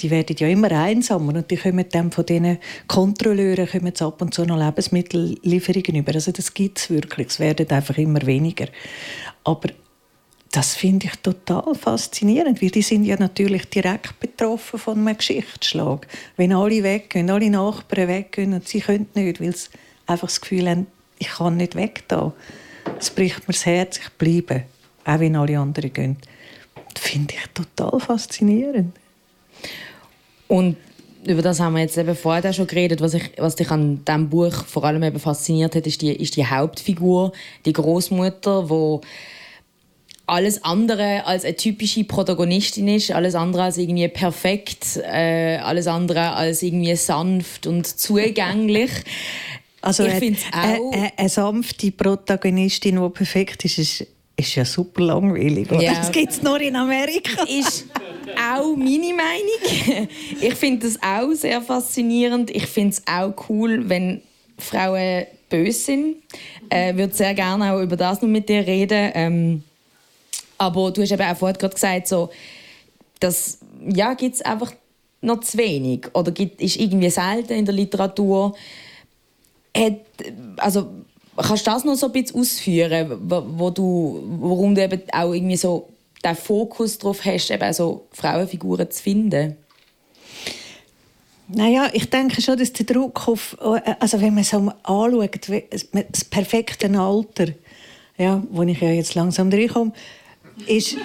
[0.00, 4.32] die werden ja immer einsamer und die kommen dann von diesen Kontrolleuren kommen ab und
[4.32, 6.14] zu noch Lebensmittellieferungen über.
[6.14, 7.26] Also das gibt es wirklich.
[7.26, 8.66] Es werden einfach immer weniger.
[9.42, 9.68] Aber
[10.52, 16.08] das finde ich total faszinierend, weil die sind ja natürlich direkt betroffen von einem Geschichtsschlag.
[16.36, 19.68] Wenn alle weggehen, alle Nachbarn weggehen und sie können nicht, weil sie
[20.06, 20.86] einfach das Gefühl haben,
[21.18, 22.32] ich kann nicht weg da.
[22.98, 24.64] Es bricht mir das Herz, ich bleibe,
[25.04, 26.16] auch wenn alle anderen gehen.
[26.94, 28.96] Das finde ich total faszinierend.
[30.48, 30.76] Und
[31.24, 33.00] über das haben wir jetzt eben vorher schon geredet.
[33.00, 36.36] Was, ich, was dich an diesem Buch vor allem eben fasziniert hat, ist die, ist
[36.36, 37.32] die Hauptfigur,
[37.64, 39.06] die Großmutter, die
[40.30, 46.32] alles andere als eine typische Protagonistin ist, alles andere als irgendwie perfekt, äh, alles andere
[46.34, 48.90] als irgendwie sanft und zugänglich.
[49.82, 50.92] Also ich finde auch...
[50.92, 55.70] Eine, eine, sanfte Protagonistin, die perfekt ist, ist, ist ja super langweilig.
[55.72, 55.94] Ja.
[55.94, 57.44] Das gibt es nur in Amerika.
[57.48, 57.86] Ist
[58.36, 60.08] auch meine Meinung.
[60.42, 62.50] Ich finde das auch sehr faszinierend.
[62.50, 64.20] Ich finde es auch cool, wenn
[64.58, 66.16] Frauen böse sind.
[66.68, 69.12] Ich äh, würde sehr gerne auch über das noch mit dir reden.
[69.14, 69.62] Ähm,
[70.60, 72.28] aber du hast eben auch vorhin gerade gesagt, so,
[73.18, 74.72] dass ja, gibt es einfach
[75.22, 78.54] noch zu wenig oder gibt, ist irgendwie selten in der Literatur.
[79.74, 80.00] Hat,
[80.58, 80.88] also,
[81.34, 83.20] kannst du das noch so ein bisschen ausführen,
[83.58, 85.88] wo du, warum du eben auch irgendwie so
[86.22, 89.56] den Fokus darauf hast, eben so Frauenfiguren zu finden?
[91.48, 93.56] Naja, ich denke schon, dass der Druck auf,
[93.98, 95.40] also wenn man so anschaut,
[96.12, 97.46] das perfekte Alter,
[98.18, 99.92] ja, wo ich ja jetzt langsam reinkomme,
[100.68, 100.96] ist,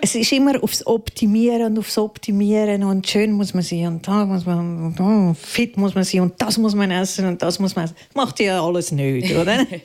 [0.00, 4.24] es ist immer aufs Optimieren und aufs Optimieren und schön muss man sein und da
[4.24, 7.74] muss man, oh, fit muss man sein und das muss man essen und das muss
[7.74, 7.96] man essen.
[8.14, 9.66] Macht ja alles nicht, oder?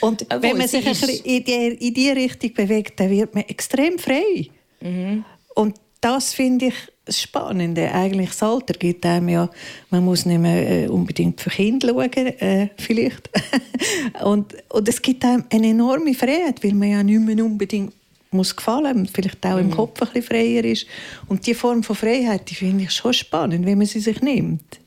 [0.00, 3.42] Und wenn man sich ein bisschen in die, in die Richtung bewegt, dann wird man
[3.48, 4.48] extrem frei.
[4.80, 5.24] Mhm.
[5.56, 6.74] Und das finde ich
[7.04, 7.92] das Spannende.
[7.92, 9.50] Eigentlich das Alter gibt einem ja,
[9.90, 13.30] man muss nicht mehr äh, unbedingt für Kinder schauen, äh, vielleicht.
[14.24, 17.92] und, und es gibt einem eine enorme Freiheit, weil man ja nicht mehr unbedingt
[18.30, 19.72] muss gefallen vielleicht auch im mhm.
[19.72, 20.86] Kopf ein bisschen freier ist.
[21.28, 24.80] Und die Form von Freiheit, die finde ich schon spannend, wenn man sie sich nimmt.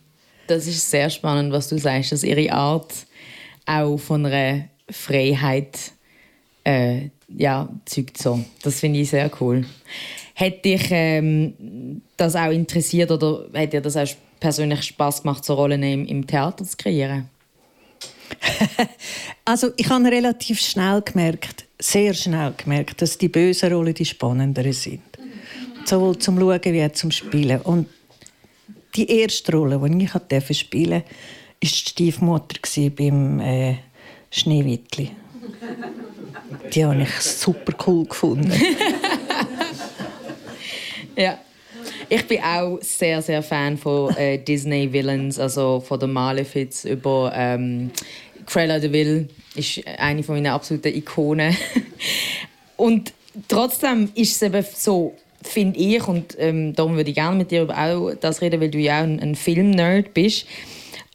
[0.48, 2.94] Das ist sehr spannend, was du sagst, dass ihre Art
[3.66, 5.78] auch von einer Freiheit
[6.64, 8.44] äh, ja, zeugt so.
[8.62, 9.66] Das finde ich sehr cool.
[10.36, 14.08] Hat dich ähm, das auch interessiert oder hat dir das auch
[14.40, 17.30] persönlich Spaß gemacht, so Rollen im, im Theater zu kreieren?
[19.46, 24.74] also ich habe relativ schnell gemerkt, sehr schnell gemerkt, dass die bösen Rollen die spannenderen
[24.74, 25.02] sind.
[25.86, 27.62] Sowohl zum Schauen wie auch zum Spielen.
[27.62, 27.88] Und
[28.96, 31.15] die erste Rolle, die ich spielen durfte, war
[31.63, 32.60] die Stiefmutter
[32.96, 33.76] beim äh,
[34.30, 35.12] Schneewittli.
[36.74, 38.52] Die habe ich super cool gefunden.
[41.17, 41.38] ja.
[42.10, 47.32] Ich bin auch sehr, sehr Fan von äh, Disney Villains, also von der Malefiz über
[47.34, 47.89] ähm,
[48.52, 51.56] Cruella de Vil ist eine von meinen absoluten Ikonen.
[52.76, 53.14] und
[53.48, 57.70] trotzdem ist es eben so, finde ich, und ähm, darum würde ich gerne mit dir
[57.70, 60.48] auch das reden, weil du ja auch ein, ein Film-Nerd bist.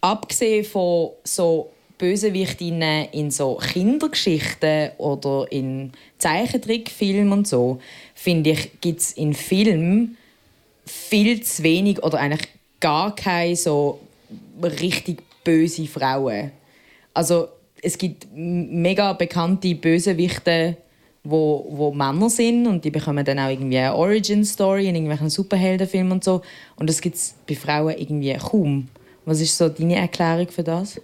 [0.01, 7.81] Abgesehen von so Bösewichtinnen in so Kindergeschichten oder in Zeichentrickfilmen und so,
[8.14, 10.16] finde ich, gibt es in Filmen
[10.87, 12.49] viel zu wenig oder eigentlich
[12.81, 14.01] gar keine so
[14.62, 16.53] richtig böse Frauen.
[17.16, 17.48] Also
[17.81, 20.76] es gibt mega bekannte Bösewichte,
[21.24, 25.31] wo, wo Männer sind und die bekommen dann auch irgendwie eine Origin Story in irgendwelchen
[25.31, 26.42] Superheldenfilmen und so
[26.76, 28.88] und das gibt es bei Frauen irgendwie kaum.
[29.24, 31.00] Was ist so deine Erklärung für das?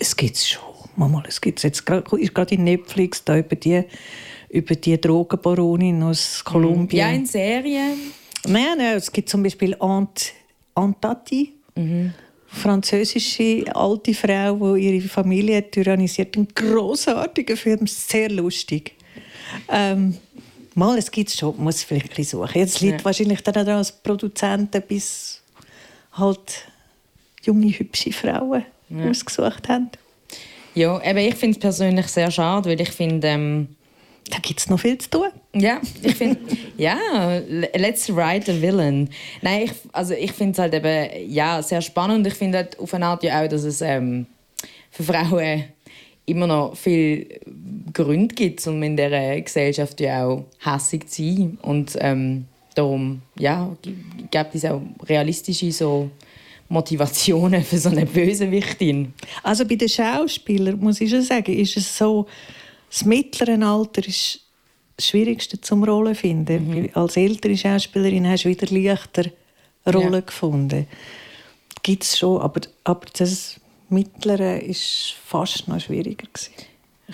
[0.00, 0.62] Es gibt es schon.
[0.96, 3.84] Mama, es gibt jetzt gerade ist gerade in Netflix da über die
[4.48, 6.98] über die Drogenbaronin aus Kolumbien.
[6.98, 7.98] Ja, in Serien.
[8.48, 10.32] Nein, nein, es gibt zum Beispiel Aunt,
[10.74, 11.52] Aunt Tati.
[11.76, 12.12] Mhm
[12.52, 16.36] französische alte Frau, die ihre Familie tyrannisiert.
[16.36, 18.94] Ein großartiger Film, sehr lustig.
[19.68, 20.16] Ähm,
[20.74, 22.58] mal, es gibt es schon, muss vielleicht ein suchen.
[22.58, 23.04] Jetzt liegt ja.
[23.04, 25.40] wahrscheinlich dann auch als Produzenten bis
[26.12, 26.66] halt
[27.42, 29.08] junge, hübsche Frauen ja.
[29.08, 29.90] ausgesucht haben.
[30.74, 33.68] Ja, eben ich finde es persönlich sehr schade, weil ich finde, ähm,
[34.32, 35.28] da gibt es noch viel zu tun.
[35.54, 36.40] Ja, ich finde,
[36.78, 36.96] ja,
[37.74, 39.10] let's write a villain.
[39.42, 42.26] Nein, ich, also ich finde es halt eben, ja, sehr spannend.
[42.26, 44.26] Ich finde halt auf eine Art ja auch, dass es ähm,
[44.90, 45.64] für Frauen
[46.24, 47.26] immer noch viele
[47.92, 51.58] Gründe gibt, um in dieser Gesellschaft ja auch hässig zu sein.
[51.60, 53.76] Und ähm, darum, ja,
[54.30, 56.10] gibt es auch realistische so
[56.70, 59.12] Motivationen für so eine Bösewichtin.
[59.42, 62.26] Also bei den Schauspielern, muss ich schon sagen, ist es so,
[62.92, 64.40] das mittlere Alter ist
[64.96, 66.68] das Schwierigste zum Rollen finden.
[66.68, 66.90] Mhm.
[66.92, 69.24] Als ältere Schauspielerin hast du wieder leichter
[69.86, 70.20] Rollen ja.
[70.20, 70.86] gefunden.
[71.82, 76.52] Gibt es schon, aber, aber das Mittlere ist fast noch schwieriger gewesen.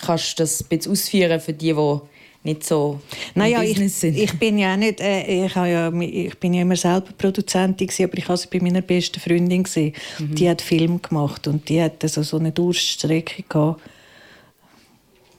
[0.05, 2.01] Kannst du das ein bisschen ausführen für die, die
[2.43, 3.01] nicht so
[3.35, 4.17] naja, ich, sind?
[4.17, 8.19] Ich bin ja nicht, äh, ich, ja, ich bin ja immer selber Produzentin gewesen, aber
[8.19, 9.93] ich war bei meiner besten Freundin gewesen.
[10.19, 10.35] Mhm.
[10.35, 13.81] Die hat Film gemacht und die hatte so, so eine Durststrecke gehabt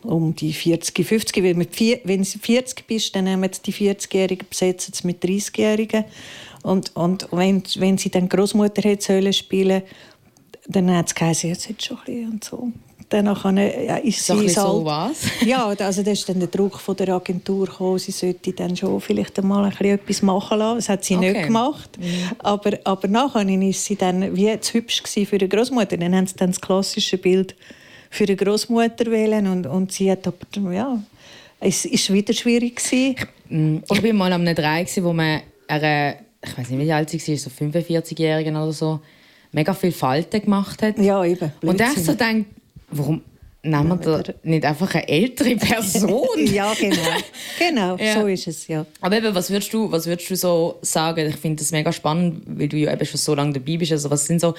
[0.04, 1.44] um die 40, 50.
[1.44, 6.06] Weil mit vier, wenn du 40 bist, dann nehmen die 40-Jährigen besetzen es mit 30-Jährigen.
[6.64, 9.84] Und, und wenn, wenn sie dann Großmutter hätte spielen
[10.70, 12.72] dann hat es geheißen, jetzt hat schon ein bisschen und so.
[13.10, 15.22] Danach ja, ist sie so was?
[15.46, 19.02] ja, also da ist dann der Druck von der Agentur gekommen, sie sollte dann schon
[19.02, 20.76] vielleicht einmal ein bisschen etwas machen lassen.
[20.78, 21.34] Das hat sie okay.
[21.34, 21.98] nicht gemacht.
[21.98, 22.06] Mhm.
[22.38, 25.98] Aber, aber nachher ist sie dann wie zu hübsch für die Großmutter.
[25.98, 27.56] Dann haben sie dann das klassische Bild
[28.10, 31.02] für eine Großmutter wählen und, und sie hat aber, ja,
[31.60, 33.16] es ist wieder schwierig gewesen.
[33.50, 37.10] Mm, ich war mal am einem Drei, wo man eine, ich weiß nicht, wie alt
[37.10, 39.00] sie war, so 45-Jährigen oder so,
[39.52, 40.98] mega viel Falten gemacht hat.
[40.98, 41.52] Ja, eben.
[41.60, 41.88] Blödsinn.
[41.88, 42.50] Und ich so denke,
[42.92, 43.22] warum
[43.62, 46.28] nehmen wir da nicht einfach eine ältere Person?
[46.46, 46.98] ja, genau.
[47.58, 48.14] Genau, ja.
[48.14, 48.86] so ist es, ja.
[49.02, 51.28] Aber eben, was würdest du, was würdest du so sagen?
[51.28, 53.92] Ich finde das mega spannend, weil du ja eben schon so lange dabei bist.
[53.92, 54.56] Also was sind so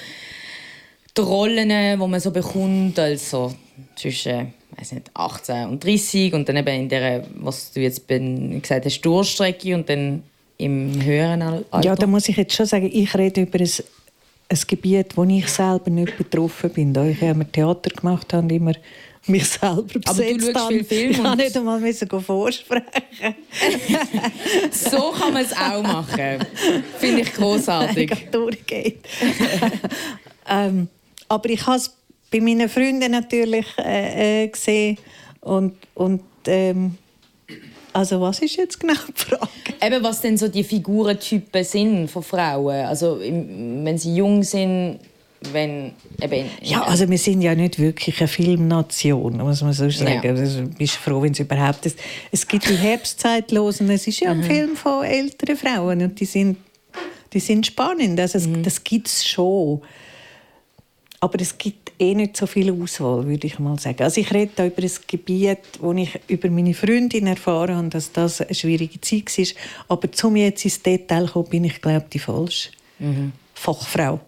[1.17, 3.53] die Rollen, die man so bekommt, also
[3.95, 8.85] zwischen weiß nicht, 18 und 30 und dann eben in der, was du jetzt gesagt
[8.85, 10.23] hast, Durchstrecke und dann
[10.57, 11.81] im höheren Alter?
[11.83, 13.69] Ja, da muss ich jetzt schon sagen, ich rede über ein,
[14.49, 16.93] ein Gebiet, wo ich selber nicht betroffen bin.
[16.93, 18.73] Da ich immer Theater gemacht habe, immer
[19.27, 22.85] mich selber besetzt Aber du schaust viel Film Ich kann nicht einmal müssen vorsprechen.
[24.71, 26.45] so kann man es auch machen.
[26.97, 28.29] Finde ich großartig.
[28.31, 28.99] durchgeht.
[30.49, 30.87] ähm,
[31.31, 31.95] aber ich habe es
[32.31, 34.97] bei meinen Freunden natürlich äh, äh, gesehen
[35.41, 36.97] und, und ähm,
[37.93, 39.49] Also was ist jetzt genau die Frage?
[39.81, 42.85] Eben, was denn so die Figurentypen sind von Frauen.
[42.85, 44.99] Also wenn sie jung sind,
[45.51, 46.49] wenn eben...
[46.61, 50.21] Ja, also wir sind ja nicht wirklich eine Filmnation, muss man so sagen.
[50.23, 50.31] Ja.
[50.31, 51.97] Also, bist froh, wenn es überhaupt ist.
[52.31, 54.43] Es gibt die Herbstzeitlosen, es ist ja ein mhm.
[54.43, 56.57] Film von älteren Frauen und die sind,
[57.33, 58.19] die sind spannend.
[58.19, 58.63] Also mhm.
[58.63, 59.81] das gibt es schon.
[61.23, 64.03] Aber es gibt eh nicht so viel Auswahl, würde ich mal sagen.
[64.03, 68.11] Also ich rede da über ein Gebiet, wo ich über meine Freundin erfahren habe, dass
[68.11, 69.45] das eine schwierige Zeit war.
[69.87, 73.33] Aber zum jetzt ins Detail kommen, bin ich, glaube ich, die falsche mhm.
[73.53, 74.19] Fachfrau.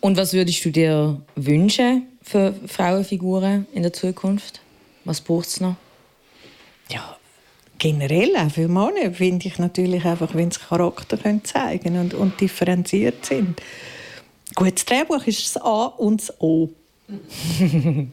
[0.00, 4.60] Und was würdest du dir wünschen für Frauenfiguren in der Zukunft?
[5.06, 5.76] Was braucht es noch?
[6.90, 7.16] Ja,
[7.78, 12.38] generell auch für Männer finde ich natürlich einfach, wenn sie Charakter können zeigen und, und
[12.38, 13.60] differenziert sind.
[14.58, 16.70] Gutes Drehbuch ist das A und das O.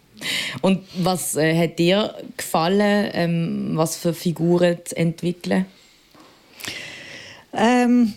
[0.62, 5.66] und was äh, hat dir gefallen, ähm, was für Figuren zu entwickeln?
[7.52, 8.14] Ähm,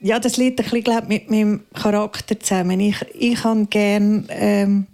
[0.00, 2.80] ja, das liegt ein bisschen, glaub, mit meinem Charakter zusammen.
[2.80, 4.88] Ich, ich habe gern, ähm,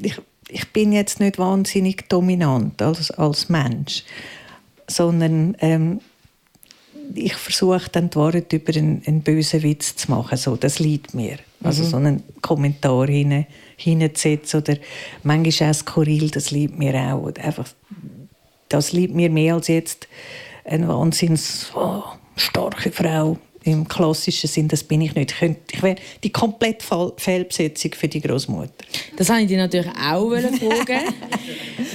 [0.00, 4.04] ich, ich bin jetzt nicht wahnsinnig dominant als, als Mensch,
[4.86, 6.00] sondern ähm,
[7.14, 10.36] ich versuche dann die Wahrheit über einen, einen, bösen Witz zu machen.
[10.36, 11.38] So, das liegt mir.
[11.62, 11.88] Also mhm.
[11.88, 13.46] so einen Kommentar hin,
[13.76, 14.76] hinzusetzen oder
[15.22, 17.32] manchmal auch skurril, das liegt mir auch.
[17.36, 17.68] Einfach,
[18.68, 20.08] das liegt mir mehr als jetzt
[20.64, 22.02] eine wahnsinns oh,
[22.36, 25.32] starke Frau im klassischen Sinn, das bin ich nicht.
[25.32, 26.84] Ich, könnte, ich wäre die komplette
[27.16, 28.72] Fehlbesetzung für die Großmutter.
[29.16, 31.14] Das wollte ich dich natürlich auch fragen.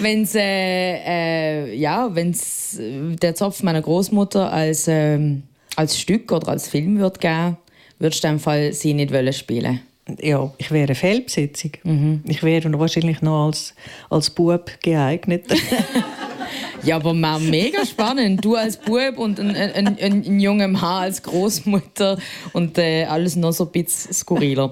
[0.02, 5.20] wenn es äh, äh, ja, wenn's der Zopf meiner Großmutter als, äh,
[5.76, 7.58] als Stück oder als Film wird geben,
[8.00, 9.82] würdest du in dem Fall sie nicht wollen spielen?
[10.20, 11.72] Ja, ich wäre eine Fehlbesetzung.
[11.84, 12.24] Mhm.
[12.28, 13.74] Ich wäre wahrscheinlich noch als,
[14.10, 15.46] als Bub geeignet.
[16.84, 18.44] Ja, aber mega spannend.
[18.44, 22.18] Du als Bub und ein, ein, ein, ein junger Mann als Großmutter
[22.54, 24.72] und äh, alles noch so ein bisschen skurriler.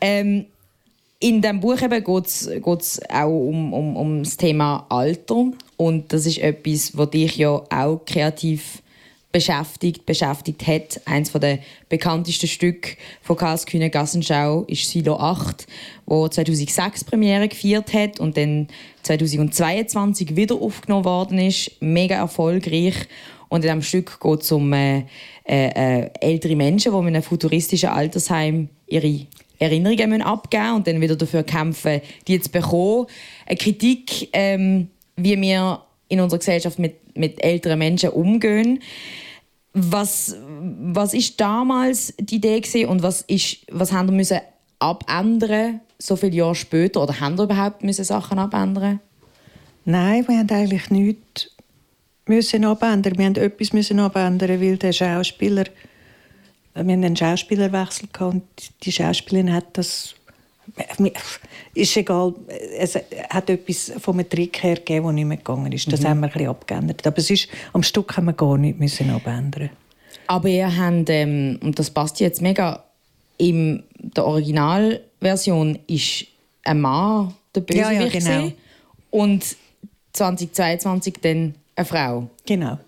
[0.00, 0.46] Ähm,
[1.20, 5.52] in diesem Buch geht es auch um, um, um das Thema Alter.
[5.76, 8.81] Und das ist etwas, was dich ja auch kreativ
[9.32, 11.00] beschäftigt, beschäftigt hat.
[11.06, 11.58] Eines der
[11.88, 15.66] bekanntesten Stücke von Karls Kühne Gassenschau ist Silo 8,
[16.06, 18.68] wo 2006 Premiere gefeiert hat und dann
[19.02, 21.72] 2022 wieder aufgenommen worden ist.
[21.80, 22.94] Mega erfolgreich.
[23.48, 25.04] Und in diesem Stück geht es um äh,
[25.44, 29.26] äh, ältere Menschen, die in einem futuristischen Altersheim ihre
[29.58, 33.06] Erinnerungen abgeben müssen und dann wieder dafür kämpfen, die zu bekommen.
[33.46, 38.80] Eine Kritik, ähm, wie wir in unserer Gesellschaft mit, mit älteren Menschen umgehen.
[39.74, 44.40] Was, was ist damals die Idee gewesen und was, ist, was haben wir müssen
[44.78, 47.02] abändern so viele Jahre später?
[47.02, 49.00] Oder haben wir überhaupt müssen Sachen abändern?
[49.84, 51.50] Nein, wir haben eigentlich nichts
[52.26, 53.18] müssen abändern.
[53.18, 55.64] Wir mussten etwas müssen abändern, weil der Schauspieler,
[56.74, 58.44] wir haben einen Schauspielerwechsel gehabt und
[58.84, 60.14] die Schauspielerin hat das
[61.74, 62.34] ist egal,
[62.78, 62.98] es
[63.30, 65.92] hat etwas vom Trick her gegeben, das nicht mehr gegangen ist.
[65.92, 66.08] Das mhm.
[66.08, 67.06] haben wir ein bisschen abgeändert.
[67.06, 69.70] Aber es ist, am Stück haben wir gar nicht müssen abändern.
[70.26, 72.84] Aber ihr habt, ähm, und das passt jetzt mega,
[73.38, 76.26] in der Originalversion ist
[76.64, 78.52] ein Mann der Bösewicht ja, ja, genau.
[79.10, 79.56] und
[80.12, 82.30] 2022 dann eine Frau.
[82.46, 82.78] Genau.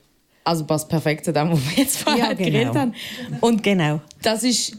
[0.45, 2.51] Also passt perfekt zu dem, was wir jetzt vorher ja, genau.
[2.51, 2.95] geredet haben.
[3.41, 4.01] Und genau.
[4.22, 4.77] das ist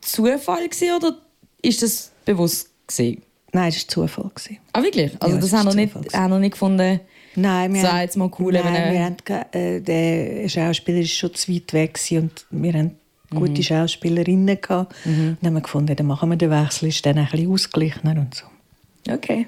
[0.00, 1.16] Zufall gewesen, oder
[1.62, 3.22] ist das bewusst gewesen?
[3.52, 4.30] Nein, es war Zufall.
[4.72, 5.12] Ah, wirklich?
[5.20, 7.00] Also ja, das haben wir nicht, haben nicht gefunden?
[7.36, 9.16] Nein, wir haben, jetzt mal cool, nein, wir haben,
[9.52, 12.92] äh, der Schauspieler war schon zu weit weg und wir haben
[13.30, 13.62] gute mhm.
[13.62, 14.94] Schauspielerinnen gehabt.
[15.04, 15.12] Mhm.
[15.12, 18.20] Und dann haben wir gefunden, dann machen wir den Wechsel, ist dann ein bisschen ausgeglichener
[18.20, 18.44] und so.
[19.12, 19.46] Okay.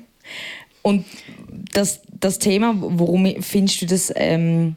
[0.82, 1.04] Und
[1.72, 4.76] das, das Thema, warum findest du das ähm,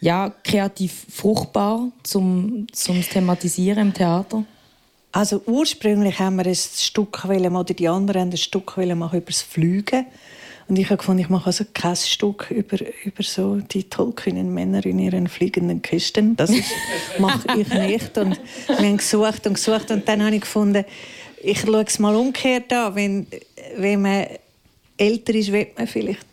[0.00, 4.44] ja, kreativ fruchtbar zum, zum Thematisieren im Theater?
[5.14, 9.20] Also ursprünglich haben wir ein Stück wollen, oder die anderen haben ein Stück wollen machen
[9.20, 10.06] über das Fliegen.
[10.66, 14.84] Und ich habe gefunden, ich mache also kein Stück über, über so die tollkühnen Männer
[14.84, 16.34] in ihren fliegenden Kisten.
[16.34, 16.50] Das
[17.20, 18.18] mache ich nicht.
[18.18, 20.84] Und wir haben gesucht und gesucht und dann habe ich gefunden,
[21.40, 22.96] ich schaue es mal umgekehrt an.
[22.96, 23.28] Wenn,
[23.76, 24.26] wenn man
[24.96, 26.26] älter ist, wird man vielleicht...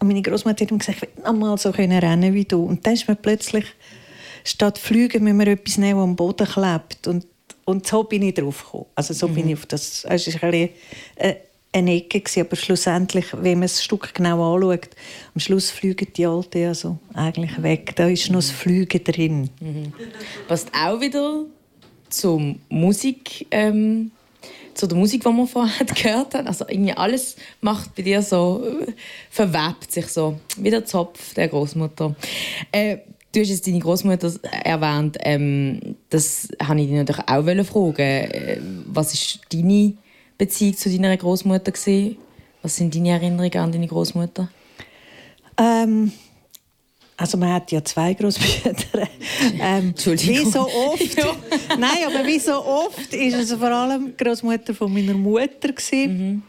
[0.00, 2.66] Meine Großmutter hat mir gesagt, ich will noch mal so rennen wie du.
[2.66, 3.64] Und dann ist man plötzlich,
[4.44, 7.06] statt fliegen, müssen wir etwas nehmen, das am Boden klebt.
[7.06, 7.24] Und
[7.66, 8.86] und so bin ich drauf gekommen.
[8.94, 9.34] Also so mhm.
[9.34, 10.06] bin ich auf das.
[10.08, 10.70] Es war ein
[11.16, 11.34] äh,
[11.72, 14.88] eine Ecke, aber schlussendlich, wenn man das Stück genau anschaut,
[15.34, 17.94] am Schluss fliegen die Alten also eigentlich weg.
[17.96, 19.50] Da ist noch das Fliegen drin.
[19.60, 19.92] Mhm.
[20.48, 21.44] Passt auch wieder
[22.08, 23.46] zum Musik.
[23.50, 24.10] Ähm
[24.72, 26.46] zu der Musik, die wir vorher gehört haben.
[26.46, 28.92] Also irgendwie alles macht bei dir so, äh,
[29.30, 32.14] verwebt sich so, wie der Zopf der Großmutter.
[32.72, 32.98] Äh,
[33.36, 34.32] du hast jetzt deine Großmutter
[34.64, 35.18] erwähnt.
[35.20, 37.98] Ähm, das habe ich dich natürlich auch fragen.
[37.98, 39.94] Äh, was ist deine
[40.38, 41.72] Beziehung zu deiner Großmutter
[42.62, 44.48] Was sind deine Erinnerungen an deine Großmutter?
[45.58, 46.12] Ähm,
[47.18, 48.74] also man hat ja zwei Großbrüder.
[49.60, 51.14] Ähm, wie so oft.
[51.18, 51.36] ja.
[51.78, 56.42] Nein, aber wie so oft ist es vor allem die Großmutter von meiner Mutter mhm.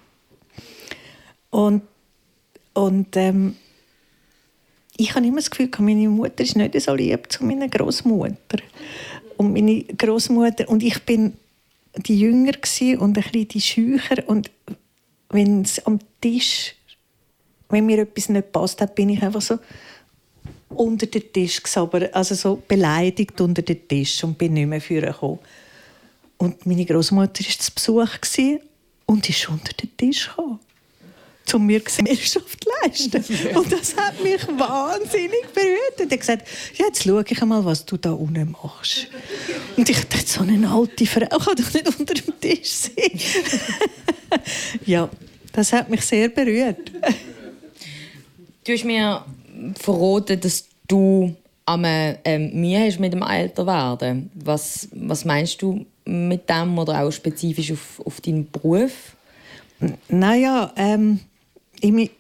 [1.50, 1.82] Und
[2.74, 3.56] und ähm,
[4.98, 8.60] ich habe immer das Gefühl, meine Mutter ist nicht so lieb zu meiner Großmutter.
[9.38, 11.34] Und meine Großmutter und ich bin
[11.96, 12.54] die Jünger
[13.00, 14.52] und ein bisschen die Schücher und
[15.30, 16.76] wenn es am Tisch,
[17.70, 19.60] wenn mir etwas nicht passt hat, bin ich einfach so
[20.70, 25.40] unter den Tisch gesabbert, also so beleidigt unter den Tisch und bin nicht mehr vorgekommen.
[26.38, 28.10] Und meine Großmutter war zu Besuch
[29.06, 30.60] und ist unter den Tisch gekommen
[31.54, 33.24] um mir Gesellschaft zu leisten.
[33.56, 36.00] Und das hat mich wahnsinnig berührt.
[36.00, 39.08] Und er hat gesagt, ja, jetzt schau ich einmal, was du da unten machst.
[39.76, 43.20] Und ich dachte, so eine alte Frau kann doch nicht unter dem Tisch sein.
[44.86, 45.10] ja,
[45.54, 46.92] das hat mich sehr berührt.
[48.64, 49.26] Du hast mir
[49.80, 51.36] verraten, dass du
[51.66, 54.32] am ähm, Mühe hast mit dem Älterwerden.
[54.36, 59.16] Was, was meinst du mit dem oder auch spezifisch auf, auf deinen Beruf?
[60.08, 61.20] Naja, ähm,
[61.82, 62.12] ich,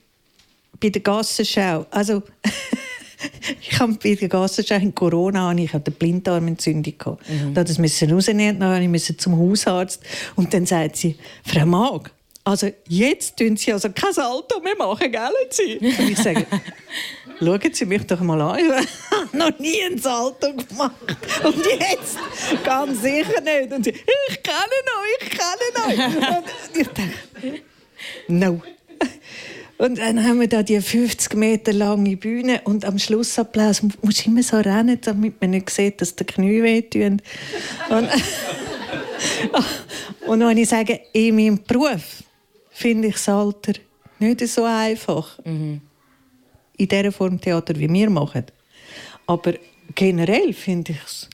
[0.80, 2.24] bei der Gassenschau, also
[3.62, 6.94] ich habe bei der Gassenschau in Corona ich hatte eine Blinddarmentzündung
[7.28, 7.54] Mhm.
[7.54, 10.02] Da das müssen rausnehmen, dann musste ich zum Hausarzt
[10.36, 12.12] und dann sagt sie, Frau Mag,
[12.48, 15.78] also jetzt tun Sie also kein Salto mehr machen, gell Sie?
[15.80, 16.48] Und ich sage,
[17.40, 20.96] schauen Sie mich doch mal an, ich habe noch nie ein Salto gemacht
[21.44, 22.18] und jetzt
[22.64, 23.74] ganz sicher nicht.
[23.74, 26.38] Und sie, ich kenne noch, ich kenne noch.
[26.38, 27.62] Und ich dachte,
[28.30, 28.62] no.
[29.78, 34.42] Und dann haben wir da die 50 Meter lange Bühne und am Schlussapplaus muss immer
[34.42, 37.22] so rennen, damit man nicht sieht, dass die Knie wehtun.
[37.90, 38.10] Und,
[40.28, 42.24] und wenn ich sage, in meinem Beruf
[42.72, 43.74] finde ich das Alter
[44.18, 45.38] nicht so einfach.
[45.46, 45.82] Mhm.
[46.78, 48.46] In dieser Form Theater, wie wir machen.
[49.28, 49.54] Aber
[49.94, 51.30] generell finde ich es.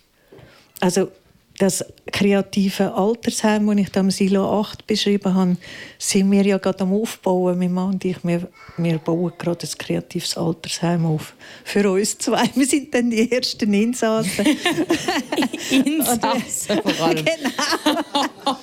[0.81, 1.11] Also,
[1.59, 5.57] das kreative Altersheim, das ich da im Silo 8 beschrieben habe,
[5.99, 7.59] sind wir ja gerade am Aufbauen.
[7.59, 8.47] Mein Mann und ich, wir,
[8.77, 11.35] wir bauen gerade ein kreatives Altersheim auf.
[11.63, 12.49] Für uns zwei.
[12.55, 14.45] Wir sind dann die ersten Insassen.
[15.69, 17.25] Insassen vor allem.
[17.25, 18.57] genau.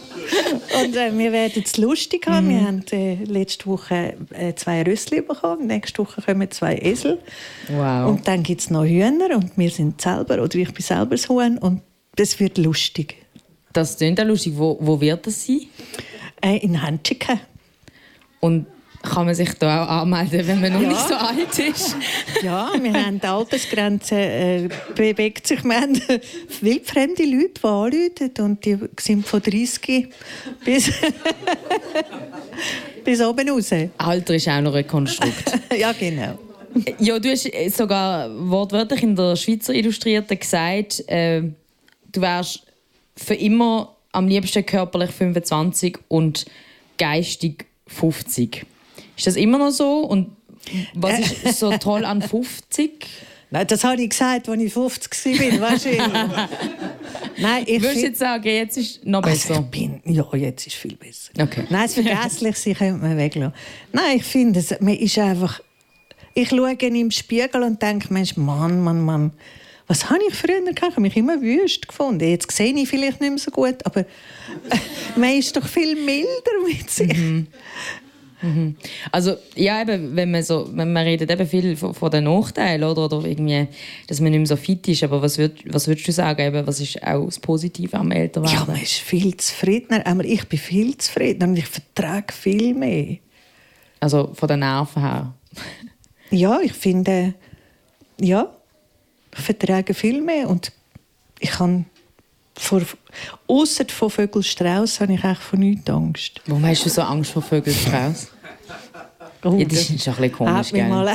[0.83, 2.47] Und äh, wir werden es lustig haben.
[2.47, 2.51] Mhm.
[2.51, 5.67] Wir haben äh, letzte Woche äh, zwei Rössli bekommen.
[5.67, 7.19] Nächste Woche kommen zwei Esel.
[7.69, 8.11] Wow.
[8.11, 9.37] Und dann gibt es noch Hühner.
[9.37, 11.59] Und wir sind selber, oder ich bin selber das Huhn.
[11.59, 11.83] Und
[12.17, 13.17] das wird lustig.
[13.73, 14.55] Das klingt auch lustig.
[14.57, 15.67] Wo, wo wird das sein?
[16.43, 17.41] Äh, in Handschiken.
[18.41, 18.67] Und
[19.03, 20.89] kann man sich da auch anmelden, wenn man noch ja.
[20.89, 21.97] nicht so alt ist?
[22.43, 25.65] ja, wir haben die Altersgrenze äh, bewegt sich.
[25.65, 26.01] Wir haben
[26.61, 30.09] wildfremde Leute, die anrufen und die sind von 30
[30.65, 30.93] bis,
[33.05, 33.71] bis oben raus.
[33.97, 35.59] Alter ist auch noch ein Konstrukt.
[35.77, 36.39] ja, genau.
[36.99, 41.43] Ja, du hast sogar wortwörtlich in der Schweizer Illustrierten gesagt, äh,
[42.13, 42.67] du wärst
[43.17, 46.47] für immer am liebsten körperlich 25 und
[46.99, 48.67] geistig 50.
[49.17, 50.01] Ist das immer noch so?
[50.01, 50.37] Und
[50.95, 53.07] was ist so toll an 50?
[53.53, 56.01] Nein, das habe ich gesagt, als ich 50 war, wahrscheinlich.
[57.39, 59.57] Nein, ich Würdest du jetzt sagen, jetzt ist es noch besser?
[59.57, 61.33] Also ich bin, ja, jetzt ist es viel besser.
[61.41, 61.65] Okay.
[61.69, 63.55] Nein, das Vergessliche könnte man weglassen.
[63.93, 65.61] Nein, ich finde, man ist einfach...
[66.33, 69.33] Ich schaue im Spiegel und denke, Mensch, Mann, Mann, Mann,
[69.91, 70.79] was habe ich früher gehabt?
[70.79, 72.31] Ich habe mich immer wüst gefunden.
[72.31, 74.05] Jetzt sehe ich vielleicht nicht mehr so gut, aber
[75.17, 76.29] man ist doch viel milder
[76.65, 77.13] mit sich.
[77.13, 77.49] Mhm.
[78.41, 78.77] Mhm.
[79.11, 82.89] Also ja, eben, wenn man so, wenn man redet eben viel von, von den Nachteilen
[82.89, 83.67] oder, oder irgendwie,
[84.07, 85.03] dass man nicht mehr so fit ist.
[85.03, 86.41] Aber was, würd, was würdest du sagen?
[86.41, 88.59] Eben, was ist auch das Positive am Älterwerden?
[88.59, 90.07] Ja, man ist viel zufriedener.
[90.07, 93.17] Aber ich bin viel zufriedener und ich vertrage viel mehr.
[93.99, 95.35] Also von den Nerven her?
[96.31, 97.35] ja, ich finde,
[98.21, 98.51] ja,
[99.35, 100.73] ich vertrage viel mehr und
[101.39, 101.87] ich kann
[102.57, 102.83] vor,
[103.47, 106.41] ausser von Vögelstrauß habe ich eigentlich von nichts Angst.
[106.47, 108.29] Warum hast du so Angst vor Vögelstrauß?
[109.43, 111.15] Oh, ja, das ist schon ein bisschen komisch, hat mich mal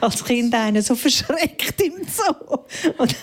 [0.00, 2.56] als Kind einer so verschreckt im Zoo.
[2.96, 3.14] Und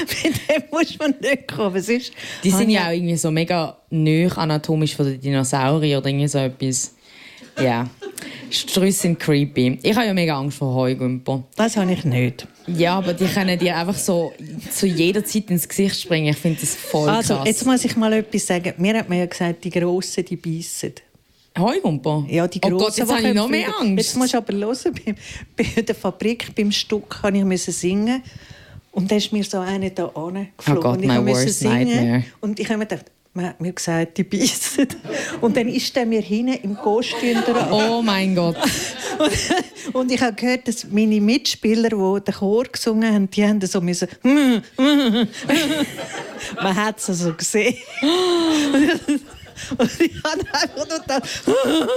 [0.24, 1.76] mit dem muss man nicht kommen.
[1.76, 6.26] Ist, die sind ja auch irgendwie so mega nöch anatomisch von den Dinosauriern oder irgendwie
[6.26, 6.94] so etwas.
[7.60, 7.88] Ja.
[8.54, 9.78] Strüsse sind creepy.
[9.82, 11.44] Ich habe ja mega Angst vor Heugümper.
[11.56, 12.46] Das habe ich nicht.
[12.66, 14.32] Ja, aber die können dir einfach so
[14.70, 16.28] zu jeder Zeit ins Gesicht springen.
[16.28, 17.46] Ich finde das voll Also, krass.
[17.46, 18.72] jetzt muss ich mal etwas sagen.
[18.78, 20.92] Mir hat man ja gesagt, die Grossen, die beißen.
[21.58, 22.24] Heugumper?
[22.28, 22.78] Ja, die oh Grossen.
[22.86, 23.68] Gott, jetzt habe ich noch mehr.
[23.80, 23.96] Angst.
[24.06, 25.14] Jetzt musst du aber hören, bei,
[25.56, 28.22] bei der Fabrik, beim Stück, musste ich müssen singen.
[28.92, 30.48] Und dann ist mir so einer da geflogen.
[30.68, 31.84] Oh Gott, und ich musste singen.
[31.84, 32.24] nightmare.
[32.40, 34.86] Und ich habe mir gedacht, man hat mir gesagt, die beißen.
[35.40, 37.72] Und dann ist der mir hinten im Kostüm dran.
[37.72, 38.56] Oh mein Gott.
[39.18, 39.32] Und,
[39.94, 43.80] und ich habe gehört, dass meine Mitspieler, die den Chor gesungen haben, die haben so
[43.80, 44.08] müssen.
[46.62, 47.76] Man hat es also gesehen.
[49.78, 51.28] Und ich habe einfach nur gedacht.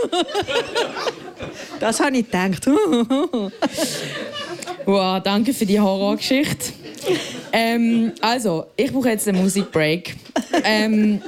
[1.79, 2.67] Das habe ich gedacht.
[4.85, 6.71] Wow, danke für die Horrorgeschichte.
[7.51, 10.15] ähm, also, ich brauche jetzt einen Musikbreak.
[10.63, 11.21] Ähm,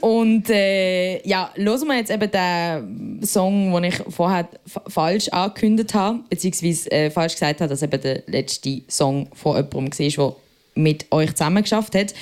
[0.00, 4.46] und äh, ja, hören wir jetzt eben den Song, den ich vorher
[4.88, 10.18] falsch angekündigt habe, beziehungsweise äh, falsch gesagt habe, dass eben der letzte Song von jemandem
[10.18, 10.36] war, der
[10.74, 12.14] mit euch zusammen geschafft hat.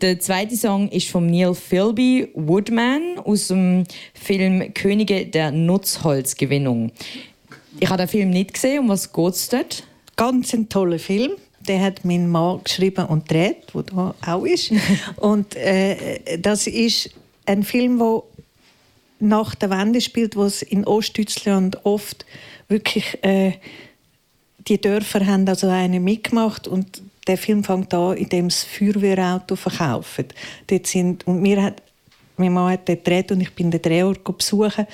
[0.00, 6.92] Der zweite Song ist von Neil Philby, Woodman, aus dem Film Könige der Nutzholzgewinnung.
[7.80, 8.80] Ich habe den Film nicht gesehen.
[8.80, 9.84] Um was geht es dort?
[10.16, 11.32] Ganz ein toller Film.
[11.68, 14.70] Den hat mein Mann geschrieben und gedreht, der da auch ist.
[15.16, 17.10] und äh, das ist
[17.46, 18.22] ein Film, der
[19.18, 22.26] nach der Wende spielt, wo es in Ostdeutschland oft
[22.68, 23.52] wirklich äh,
[24.68, 30.26] die Dörfer haben also eine mitgemacht und der Film fängt an, indem sie Feuerwehrauto verkaufen.
[30.66, 31.82] Dort sind, und mir hat,
[32.36, 34.86] mein Mann hat den gedreht und ich bin den Drehort besuchen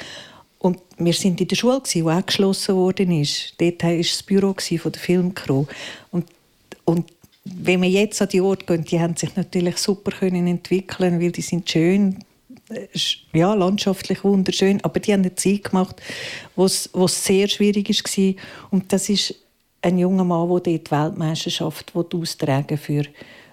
[0.58, 3.54] und wir sind in der Schule, die auch geschlossen ist.
[3.58, 5.64] Dort war das Büro von der Filmcrew.
[6.10, 6.26] Und,
[6.84, 7.10] und
[7.44, 11.32] wenn wir jetzt an die Orte gehen, die haben sich natürlich super können entwickeln, weil
[11.32, 12.18] die sind schön,
[12.68, 12.86] äh,
[13.32, 15.96] ja, landschaftlich wunderschön, aber die haben eine Zeit gemacht,
[16.56, 18.34] es wo es sehr schwierig war.
[18.70, 19.34] Und das ist
[19.82, 23.04] ein junger Mann, der dort die Weltmeisterschaft austragen für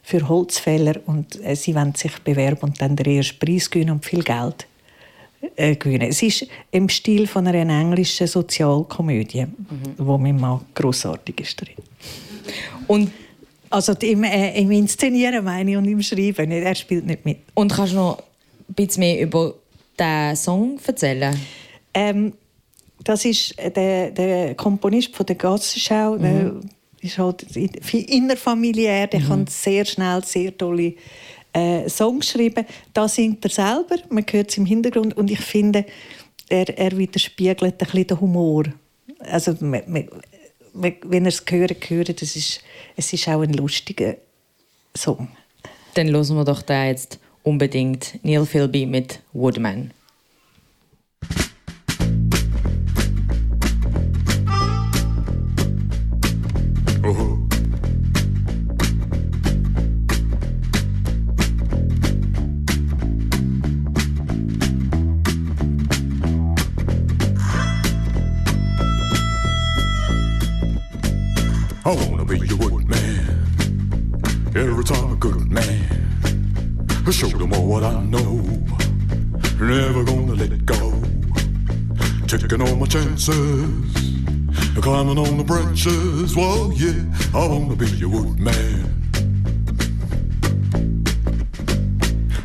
[0.08, 4.06] für Holzfäller und äh, sie wollen sich bewerben und dann den ersten Preis gewinnen und
[4.06, 4.66] viel Geld
[5.58, 6.08] äh, gewinnen.
[6.10, 9.48] Es ist im Stil von einer englischen Sozialkomödie,
[9.98, 11.76] wo mein Mann grossartig ist drin.
[12.88, 13.12] Und,
[13.70, 16.52] Also im, äh, im Inszenieren meine ich und im Schreiben.
[16.52, 17.40] Er spielt nicht mit.
[17.54, 18.20] und kannst du noch
[18.70, 19.56] ein bisschen mehr über
[20.00, 21.38] diesen Song erzählen?
[21.94, 22.32] Ähm,
[23.04, 26.18] das ist äh, der, der Komponist von der Gassenschau.
[26.18, 26.54] Der
[27.02, 27.70] ist halt in-
[28.06, 29.08] innerfamiliär.
[29.08, 30.94] Der kann sehr schnell sehr tolle
[31.54, 32.66] äh, Songs schreiben.
[32.94, 33.96] Da singt er selber.
[34.10, 35.16] Man hört es im Hintergrund.
[35.16, 35.86] Und ich finde,
[36.50, 38.64] er, er widerspiegelt ein bisschen den Humor.
[39.20, 40.08] Also, man, man,
[40.74, 42.62] wenn er es hört, hört das ist,
[42.96, 44.16] es ist auch ein lustiger
[44.96, 45.30] Song.
[45.94, 48.20] Dann hören wir doch den jetzt unbedingt.
[48.24, 49.92] Neil Philby mit Woodman.
[71.88, 73.00] I wanna be your woodman.
[74.54, 76.86] Every time a good man.
[77.08, 78.42] I show them all what I know.
[79.58, 81.02] Never gonna let go.
[82.28, 83.94] Taking all my chances.
[84.82, 86.36] Climbing on the branches.
[86.36, 87.06] Whoa, yeah.
[87.34, 88.84] I wanna be your woodman.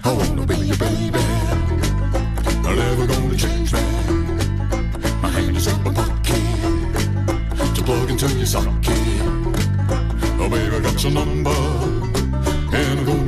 [0.05, 1.19] I wanna be your baby.
[2.69, 5.21] I'm never gonna change man.
[5.21, 9.02] My hand is up in my pocket to plug into your socket.
[10.53, 11.51] Baby, I got your number,
[12.77, 13.22] and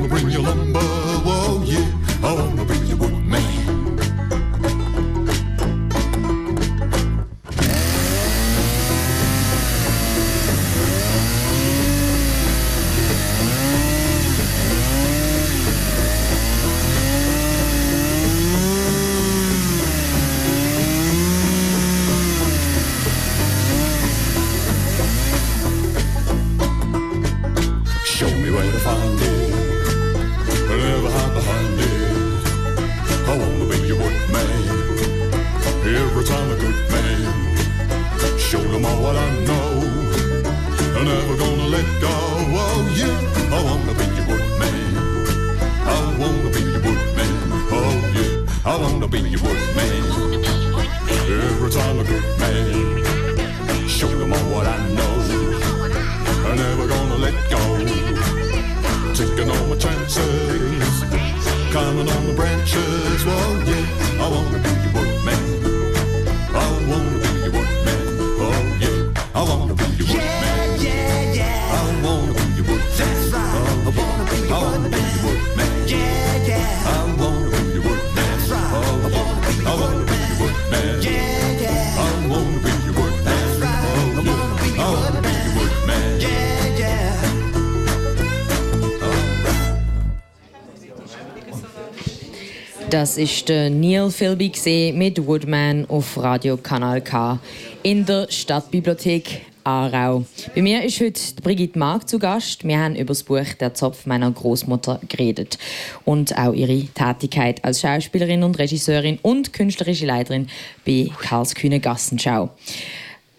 [93.05, 97.39] Das ist der Neil Philby mit Woodman auf Radio Kanal K
[97.83, 100.25] in der Stadtbibliothek Aarau.
[100.55, 102.67] Bei mir ist heute Brigitte Mark zu Gast.
[102.67, 105.59] Wir haben über das Buch Der Zopf meiner Großmutter geredet
[106.03, 110.47] und auch ihre Tätigkeit als Schauspielerin und Regisseurin und künstlerische Leiterin
[110.83, 112.49] bei Karlskühne Gassenschau.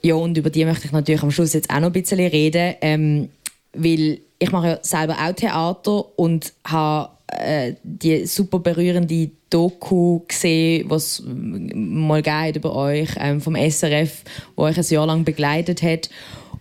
[0.00, 2.76] Ja, und über die möchte ich natürlich am Schluss jetzt auch noch ein bisschen reden,
[2.82, 3.30] ähm,
[3.76, 10.88] weil ich mache ja selber auch Theater und habe äh, die super berührende Doku gesehen,
[10.88, 14.22] was mal geht über euch ähm, vom SRF,
[14.54, 16.10] wo euch ein Jahr lang begleitet hat.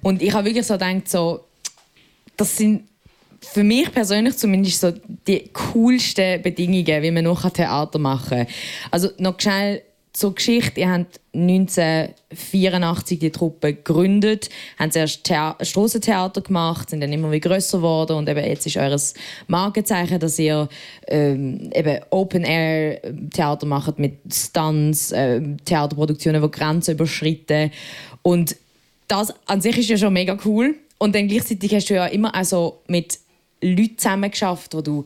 [0.01, 1.41] Und ich habe wirklich so gedacht, so,
[2.37, 2.83] das sind
[3.41, 4.91] für mich persönlich zumindest so
[5.27, 8.47] die coolsten Bedingungen, wie man noch Theater machen kann.
[8.91, 9.81] Also noch schnell
[10.15, 10.79] zur Geschichte.
[10.79, 14.49] Ihr habt 1984 die Truppe gegründet,
[14.79, 18.77] haben zuerst Thea Strassentheater gemacht, sind dann immer wieder grösser geworden und eben jetzt ist
[18.77, 19.13] eures
[19.47, 20.69] Markenzeichen, dass ihr
[21.07, 27.71] ähm, eben Open-Air-Theater macht mit Stunts, äh, Theaterproduktionen, die Grenzen überschritten
[28.21, 28.55] und
[29.07, 32.33] das an sich ist ja schon mega cool und dann gleichzeitig hast du ja immer
[32.33, 33.19] also mit
[33.61, 35.05] Leuten zusammen geschafft, wo du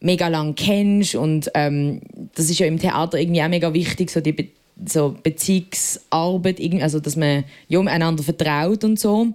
[0.00, 2.00] mega lang kennst und ähm,
[2.34, 4.48] das ist ja im Theater irgendwie auch mega wichtig, so die Be
[4.86, 9.26] so Beziehungsarbeit, also dass man ja, einander vertraut und so.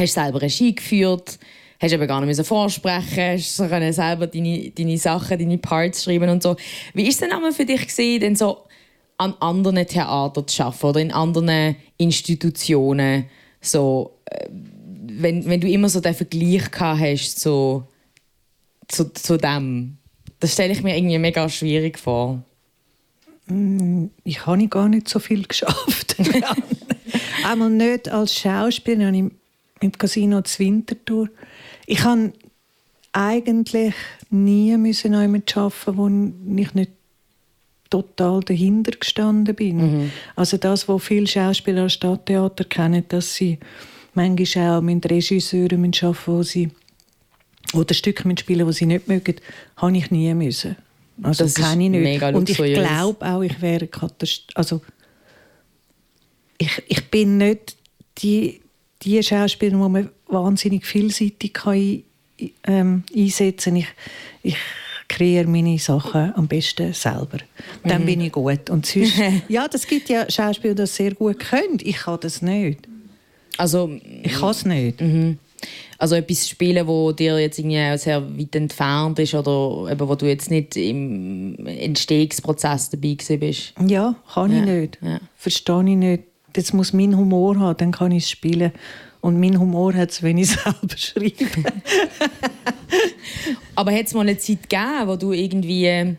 [0.00, 1.38] Hast selber Regie geführt,
[1.78, 6.30] hast aber gar nicht vorsprechen, hast so können selber deine, deine Sachen, deine Parts schreiben
[6.30, 6.56] und so.
[6.94, 8.62] Wie ist denn für dich gesehen, denn so
[9.18, 13.26] an anderen Theatern zu arbeiten oder in anderen Institutionen,
[13.60, 17.84] so, äh, wenn, wenn du immer so den Vergleich gehabt hast, so
[18.92, 19.96] zu, zu dem.
[20.40, 22.42] Das stelle ich mir irgendwie mega schwierig vor.
[23.46, 26.16] Mm, ich habe gar nicht so viel geschafft.
[27.44, 29.32] Einmal nicht als Schauspielerin
[29.80, 31.28] im Casino Zwintertour.
[31.86, 32.32] Ich habe
[33.12, 33.94] eigentlich
[34.30, 36.08] nie müssen arbeiten, wo
[36.56, 36.90] ich nicht
[37.90, 39.76] total dahinter gestanden bin.
[39.76, 40.12] Mhm.
[40.34, 43.58] Also das, was viele Schauspieler als Stadttheater kennen, dass sie
[44.14, 46.70] manchmal auch mit Regisseuren arbeiten, wo sie
[47.72, 49.36] oder Stücke mitspielen, die sie nicht mögen,
[49.76, 50.76] habe ich nie müssen.
[51.22, 52.02] Also das kann ich nicht.
[52.02, 53.88] Mega Und ich glaube auch, ich wäre
[54.54, 54.80] also
[56.58, 57.76] ich, ich bin nicht
[58.18, 58.60] die,
[59.02, 62.02] die Schauspielerin, die man wahnsinnig vielseitig kann,
[62.64, 63.86] ähm, einsetzen kann.
[64.42, 64.56] Ich, ich
[65.08, 67.38] kreiere meine Sachen am besten selber.
[67.84, 68.06] Dann mhm.
[68.06, 68.70] bin ich gut.
[68.70, 69.14] Und sonst,
[69.48, 71.78] ja, das gibt ja Schauspieler, die das sehr gut können.
[71.82, 72.80] Ich kann das nicht.
[73.58, 75.00] Also, ich kann es nicht.
[75.00, 75.38] Mhm.
[75.98, 80.26] Also etwas spielen, wo dir jetzt irgendwie sehr weit entfernt ist oder eben, wo du
[80.26, 83.74] jetzt nicht im Entstehungsprozess dabei bist?
[83.86, 84.58] Ja, kann ja.
[84.58, 84.98] ich nicht.
[85.00, 85.20] Ja.
[85.36, 86.24] Verstehe ich nicht.
[86.54, 88.72] Das muss mein Humor haben, dann kann ich es spielen.
[89.20, 91.46] Und mein Humor hat es, wenn ich selber schreibe.
[93.74, 96.16] Aber hat es mal eine Zeit gegeben, wo du irgendwie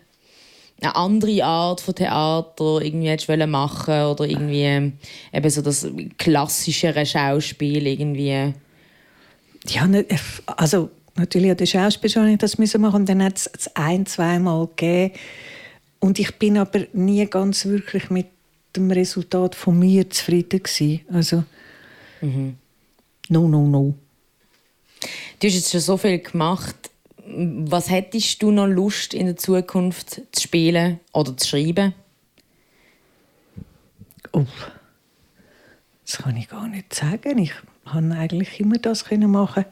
[0.84, 4.94] eine andere Art von Theater irgendwie hättest machen oder irgendwie
[5.34, 5.88] eben so das
[6.18, 8.54] klassischere Schauspiel irgendwie
[9.68, 10.06] ja, ne,
[10.46, 15.14] also natürlich hat der Schauspieler das müssen machen und dann hat es ein, zweimal gegeben.
[16.00, 18.28] Und ich bin aber nie ganz wirklich mit
[18.76, 21.02] dem Resultat von mir zufrieden gewesen.
[21.12, 21.44] Also,
[22.22, 22.58] mhm.
[23.30, 23.94] no, no, no.
[25.40, 26.76] Du hast jetzt schon so viel gemacht.
[27.26, 31.94] Was hättest du noch Lust in der Zukunft zu spielen oder zu schreiben?
[34.34, 34.46] Oh,
[36.06, 37.38] das kann ich gar nicht sagen.
[37.38, 37.54] Ich
[37.86, 39.66] habe eigentlich immer das machen.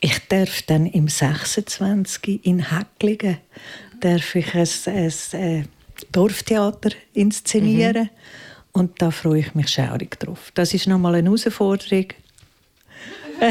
[0.00, 2.44] Ich darf dann im 26.
[2.44, 3.38] in Häcklingen
[4.00, 5.68] darf ich ein, ein, ein
[6.12, 8.08] Dorftheater inszenieren mhm.
[8.72, 10.52] und da freue ich mich schaurig drauf.
[10.54, 12.06] Das ist nochmal eine Herausforderung,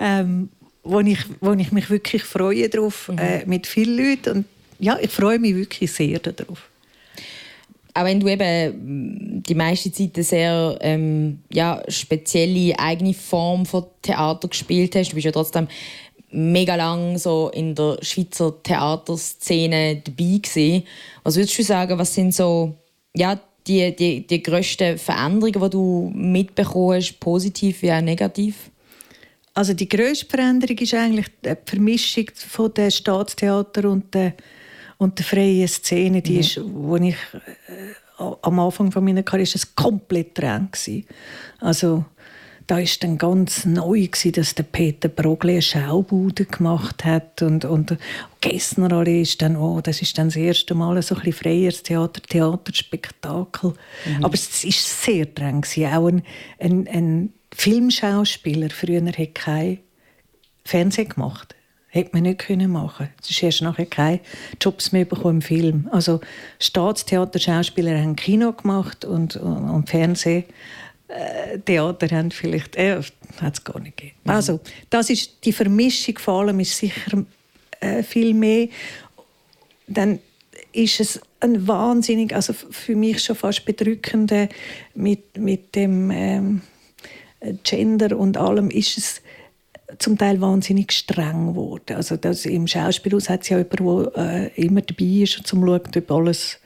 [0.00, 0.48] ähm,
[0.82, 3.18] wo, ich, wo ich mich wirklich freue drauf mhm.
[3.18, 4.44] äh, mit vielen Leuten und
[4.78, 6.68] ja, ich freue mich wirklich sehr darauf
[7.96, 13.86] auch wenn du eben die meiste Zeit eine sehr ähm, ja, spezielle eigene Form von
[14.02, 15.68] Theater gespielt hast, du bist ja trotzdem
[16.30, 20.84] mega lang so in der Schweizer Theaterszene dabei gewesen.
[21.22, 22.74] Was würdest du sagen, was sind so
[23.14, 28.70] ja, die, die, die grössten Veränderungen, die du mitbekommen hast, positiv wie auch negativ?
[29.54, 34.34] Also die grösste Veränderung ist eigentlich die Vermischung von der Staatstheater und der
[34.98, 36.40] und die freie Szene, die mhm.
[36.40, 40.70] ist, wo ich äh, am Anfang von meiner Karriere ist es komplett dran
[41.60, 42.04] Also
[42.66, 47.64] da ist dann ganz neu gewesen, dass der Peter Brogli eine Schaubude gemacht hat und
[47.64, 47.96] und
[48.40, 51.82] Gessner alle ist dann oh das ist dann das erste Mal so ein bisschen freies
[51.82, 54.24] Theater Theaterspektakel mhm.
[54.24, 55.92] aber es ist sehr dran gewesen.
[55.92, 56.22] auch ein,
[56.58, 59.78] ein, ein Filmschauspieler früher hat kein
[60.64, 61.54] Fernsehen gemacht
[61.88, 63.08] hätte man nicht können machen.
[63.22, 64.20] Es ist erst nachher keine
[64.60, 65.88] Jobs mehr bekommen im Film.
[65.90, 66.20] Also
[66.60, 70.44] Staatstheater Schauspieler haben Kino gemacht und, und, und Fernsehen
[71.08, 73.00] äh, Theater haben vielleicht, äh,
[73.40, 74.18] hat es gar nicht gegeben.
[74.24, 74.30] Mhm.
[74.30, 74.60] Also,
[74.90, 77.24] das ist die Vermischung vor allem ist sicher
[77.80, 78.68] äh, viel mehr.
[79.86, 80.18] Dann
[80.72, 84.48] ist es ein wahnsinnig, also für mich schon fast bedrückende
[84.94, 86.62] mit, mit dem ähm,
[87.62, 89.22] Gender und allem ist es
[89.98, 91.96] zum Teil wahnsinnig streng geworden.
[91.96, 95.56] Also das, im Schauspielhaus hat es ja jemanden, der äh, immer dabei ist, um zu
[95.56, 96.58] schauen, ob alles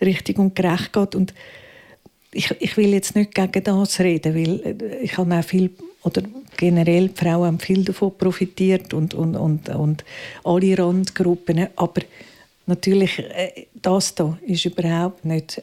[0.00, 1.14] richtig und gerecht geht.
[1.14, 1.34] Und
[2.32, 5.70] ich, ich will jetzt nicht gegen das reden, weil äh, ich habe auch viel
[6.04, 6.22] oder
[6.56, 10.04] generell die Frauen haben viel davon profitiert und, und, und, und
[10.42, 12.02] alle Randgruppen, aber
[12.66, 15.60] natürlich äh, das da ist überhaupt nicht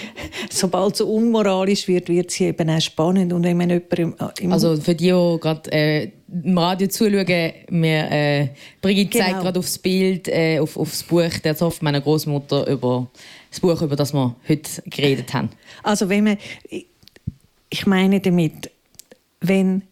[0.50, 4.52] sobald es so unmoralisch wird wird sie eben auch spannend und wenn man im, im
[4.52, 6.10] also für die die gerade äh,
[6.44, 8.48] im Radio zuschauen wir äh,
[8.80, 9.24] Brigitte genau.
[9.24, 13.08] zeigt gerade aufs Bild äh, auf, aufs Buch der Zoff meiner Großmutter über
[13.50, 15.50] das Buch, über das wir heute geredet haben.
[15.82, 16.38] Also wenn man,
[17.68, 18.70] ich meine damit,
[19.40, 19.82] wenn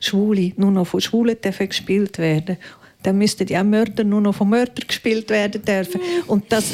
[0.00, 2.56] Schwule nur noch von Schwulen dürfen gespielt werden
[3.02, 6.00] dann müssten ja Mörder nur noch von Mördern gespielt werden dürfen.
[6.26, 6.64] Und das,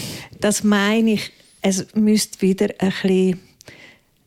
[0.41, 3.41] das meine ich, es müsste wieder ein bisschen,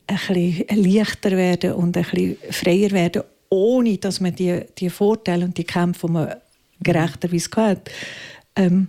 [0.06, 5.44] ein bisschen leichter werden und ein bisschen freier werden, ohne dass man die, die Vorteile
[5.44, 6.34] und die Kämpfe, die man
[6.80, 7.90] gerechterweise hat,
[8.56, 8.88] ähm,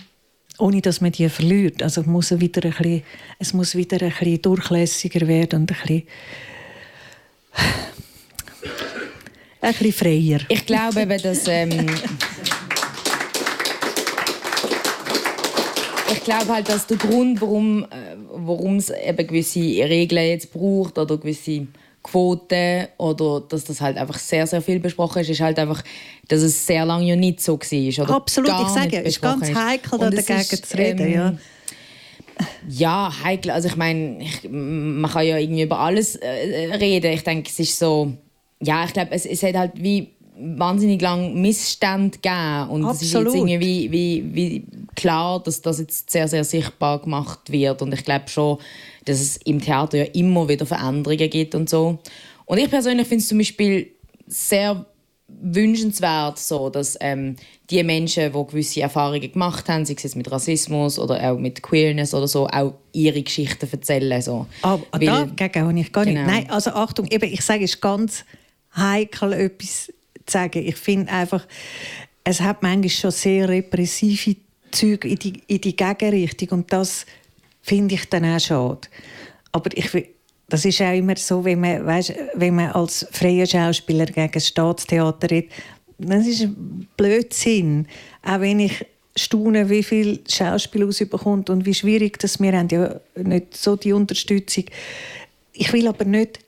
[0.58, 1.82] ohne dass man die verliert.
[1.84, 3.04] Also muss wieder ein bisschen,
[3.40, 6.04] es muss wieder ein bisschen durchlässiger werden und ein bisschen,
[9.62, 10.40] ein bisschen freier.
[10.50, 11.48] Ich glaube eben, dass...
[11.48, 11.88] Ähm
[16.22, 21.18] ich glaube halt, dass der Grund, warum äh, es eben gewisse Regeln jetzt braucht oder
[21.18, 21.66] gewisse
[22.04, 25.84] Quoten oder dass das halt einfach sehr, sehr viel besprochen ist, ist halt einfach,
[26.28, 28.04] dass es sehr lange ja nicht so war.
[28.06, 31.08] Oder Absolut, ich sage, es ist ganz heikel, da dagegen ist, zu reden.
[31.08, 31.38] Ähm, ja.
[32.70, 33.50] ja, heikel.
[33.50, 37.14] Also ich meine, man kann ja irgendwie über alles äh, reden.
[37.14, 38.14] Ich denke, es ist so,
[38.62, 42.96] ja, ich glaube, es, es hat halt wie wahnsinnig lang Missstände gegeben und Absolut.
[42.96, 44.66] es ist jetzt irgendwie wie, wie,
[44.96, 48.58] klar, dass das jetzt sehr, sehr sichtbar gemacht wird und ich glaube schon,
[49.06, 52.00] dass es im Theater ja immer wieder Veränderungen gibt und so.
[52.46, 53.92] Und ich persönlich finde es zum Beispiel
[54.28, 54.86] sehr
[55.42, 57.36] wünschenswert, so, dass ähm,
[57.70, 62.14] die Menschen, die gewisse Erfahrungen gemacht haben, sei es mit Rassismus oder auch mit Queerness
[62.14, 64.22] oder so, auch ihre Geschichten erzählen.
[64.22, 64.46] So.
[64.62, 66.16] Aber Weil, dagegen habe ich gar nicht.
[66.16, 66.28] Genau.
[66.28, 68.26] Nein, also Achtung, eben, ich sage, es ist ganz
[68.76, 69.92] heikel, etwas
[70.32, 70.66] sagen.
[70.66, 71.48] Ich finde einfach,
[72.24, 74.38] es hat manchmal schon sehr repressive
[74.72, 77.06] Züge in die, in die Gegenrichtung und das
[77.62, 78.88] finde ich dann auch schade.
[79.52, 79.92] Aber ich,
[80.48, 84.48] das ist auch immer so, wenn man, weißt, wenn man als freier Schauspieler gegen das
[84.48, 85.52] Staatstheater redet,
[85.98, 86.48] das ist
[86.98, 87.88] Blödsinn.
[88.24, 93.00] Auch wenn ich staune, wie viel Schauspiel rausbekommt und wie schwierig das wir haben ja
[93.16, 94.66] nicht so die Unterstützung.
[95.54, 96.40] Ich will aber nicht,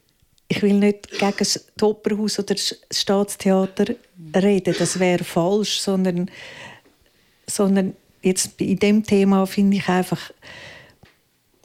[0.47, 3.95] ich will nicht gegen das Opernhaus oder das Staatstheater
[4.35, 6.29] reden, das wäre falsch, sondern,
[7.47, 10.31] sondern jetzt in dem Thema finde ich einfach,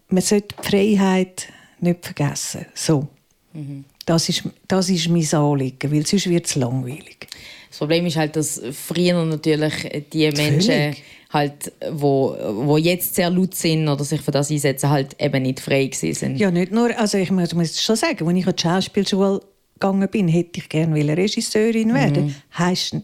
[0.08, 1.48] man sollte die Freiheit
[1.80, 2.66] nicht vergessen.
[2.74, 3.08] So.
[3.52, 3.84] Mhm.
[4.06, 7.28] Das, ist, das ist mein Anliegen, weil sonst wird es langweilig.
[7.68, 10.96] Das Problem ist halt, dass früher natürlich die Menschen,
[11.30, 15.60] halt, wo, wo jetzt sehr laut sind oder sich für das einsetzen, halt eben nicht
[15.60, 16.38] frei sind.
[16.38, 19.40] Ja, nicht nur, also ich muss, muss schon sagen, als ich an die Schauspielschule
[19.74, 22.26] gegangen bin, hätte ich gerne Regisseurin werden.
[22.26, 22.34] Mhm.
[22.58, 22.96] Heißt,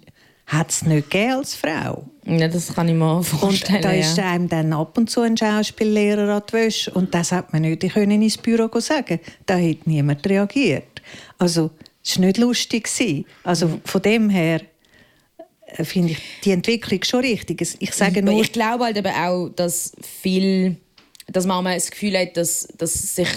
[0.47, 2.05] hat es nicht gegeben als Frau.
[2.27, 3.77] Ja, das kann ich mir vorstellen.
[3.77, 7.33] Und da ist einem dann ab und zu ein Schauspiellehrer an die Wäsche und das
[7.33, 9.21] hat man nicht können ins Büro sagen.
[9.47, 11.03] Da hat niemand reagiert.
[11.39, 11.71] Also
[12.05, 12.89] es war nicht lustig.
[13.43, 13.81] Also mhm.
[13.85, 14.61] von dem her
[15.67, 17.63] äh, finde ich die Entwicklung schon richtig.
[17.79, 20.77] Ich, sage nur, ich glaube halt eben auch, dass viel,
[21.27, 23.29] dass man das Gefühl hat, dass, dass sich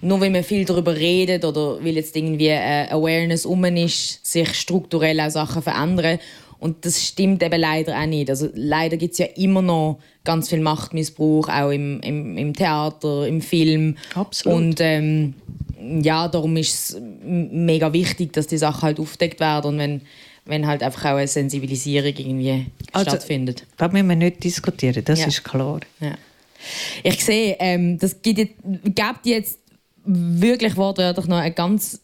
[0.00, 4.54] nur weil man viel darüber redet oder weil jetzt irgendwie äh, Awareness um ist, sich
[4.54, 6.18] strukturell auch Sachen verändern.
[6.60, 8.30] Und das stimmt eben leider auch nicht.
[8.30, 13.26] Also leider gibt es ja immer noch ganz viel Machtmissbrauch, auch im, im, im Theater,
[13.26, 13.96] im Film.
[14.14, 14.58] Absolut.
[14.58, 15.34] Und ähm,
[16.02, 20.00] ja, darum ist es mega wichtig, dass die Sachen halt aufdeckt werden und wenn,
[20.44, 23.64] wenn halt einfach auch eine Sensibilisierung irgendwie also, stattfindet.
[23.76, 25.26] Das müssen wir nicht diskutieren, das ja.
[25.28, 25.80] ist klar.
[26.00, 26.14] Ja.
[27.04, 29.58] Ich sehe, ähm, das gibt jetzt, gibt jetzt
[30.04, 32.00] wirklich wortwörtlich noch eine ganz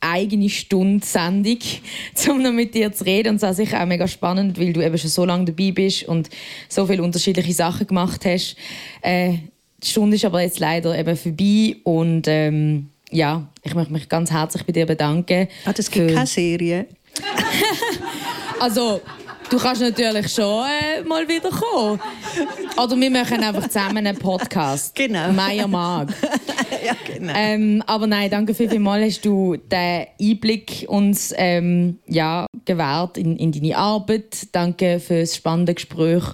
[0.00, 1.58] eigene Stunde Sendung,
[2.28, 3.30] um noch mit dir zu reden.
[3.30, 6.04] Und es war sicher auch mega spannend, weil du eben schon so lange dabei bist
[6.04, 6.28] und
[6.68, 8.56] so viele unterschiedliche Sachen gemacht hast.
[9.02, 9.34] Äh,
[9.82, 14.30] die Stunde ist aber jetzt leider eben vorbei und ähm, ja, ich möchte mich ganz
[14.30, 15.48] herzlich bei dir bedanken.
[15.64, 16.86] Ah, das gibt keine Serie?
[18.60, 19.00] also,
[19.48, 22.00] du kannst natürlich schon äh, mal wieder kommen.
[22.82, 24.94] Oder wir machen einfach zusammen einen Podcast.
[25.00, 25.32] Genau.
[25.32, 26.08] Meier mag.
[26.84, 27.32] ja, genau.
[27.36, 33.52] Ähm, aber nein, danke vielmals, hast du den Einblick uns ähm, ja, gewährt in, in
[33.52, 34.48] deine Arbeit.
[34.52, 36.24] Danke für das spannende Gespräch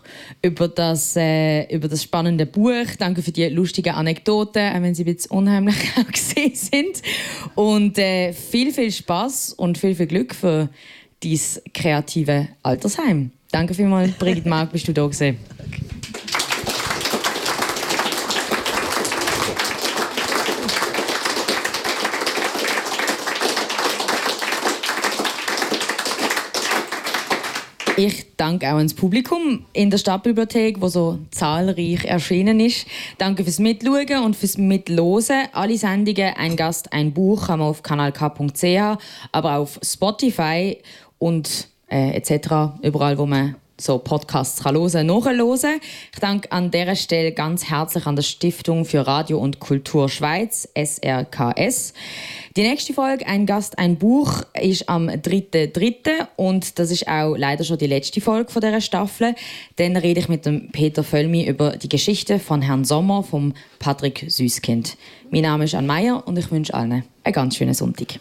[0.43, 2.87] über das, äh, über das spannende Buch.
[2.99, 7.03] Danke für die lustigen Anekdoten, auch wenn sie ein bisschen unheimlich auch gesehen sind.
[7.55, 10.69] Und äh, viel, viel Spaß und viel, viel Glück für
[11.23, 11.41] dein
[11.75, 13.33] kreative Altersheim.
[13.51, 15.39] Danke vielmals, Brigitte Mark, bist du da gewesen.
[27.99, 32.87] Ich danke auch ans Publikum in der Stadtbibliothek, wo so zahlreich erschienen ist.
[33.17, 35.47] Danke fürs Mitschauen und fürs Mitlosen.
[35.53, 38.99] Alle Sendungen, ein Gast, ein Buch, kann man auf kanalk.ch,
[39.33, 40.77] aber auf Spotify
[41.19, 42.83] und äh, etc.
[42.83, 45.81] Überall, wo man so Podcasts kann hören, nachhören.
[46.13, 50.69] Ich danke an dieser Stelle ganz herzlich an der Stiftung für Radio und Kultur Schweiz,
[50.75, 51.93] SRKS.
[52.57, 56.27] Die nächste Folge, ein Gast, ein Buch, ist am 3.3.
[56.37, 59.35] und das ist auch leider schon die letzte Folge von dieser Staffel.
[59.77, 64.25] Dann rede ich mit dem Peter Völlmi über die Geschichte von Herrn Sommer vom Patrick
[64.27, 64.97] Süßkind.
[65.31, 68.21] Mein Name ist Anne Meyer und ich wünsche allen einen ganz schönen Sonntag.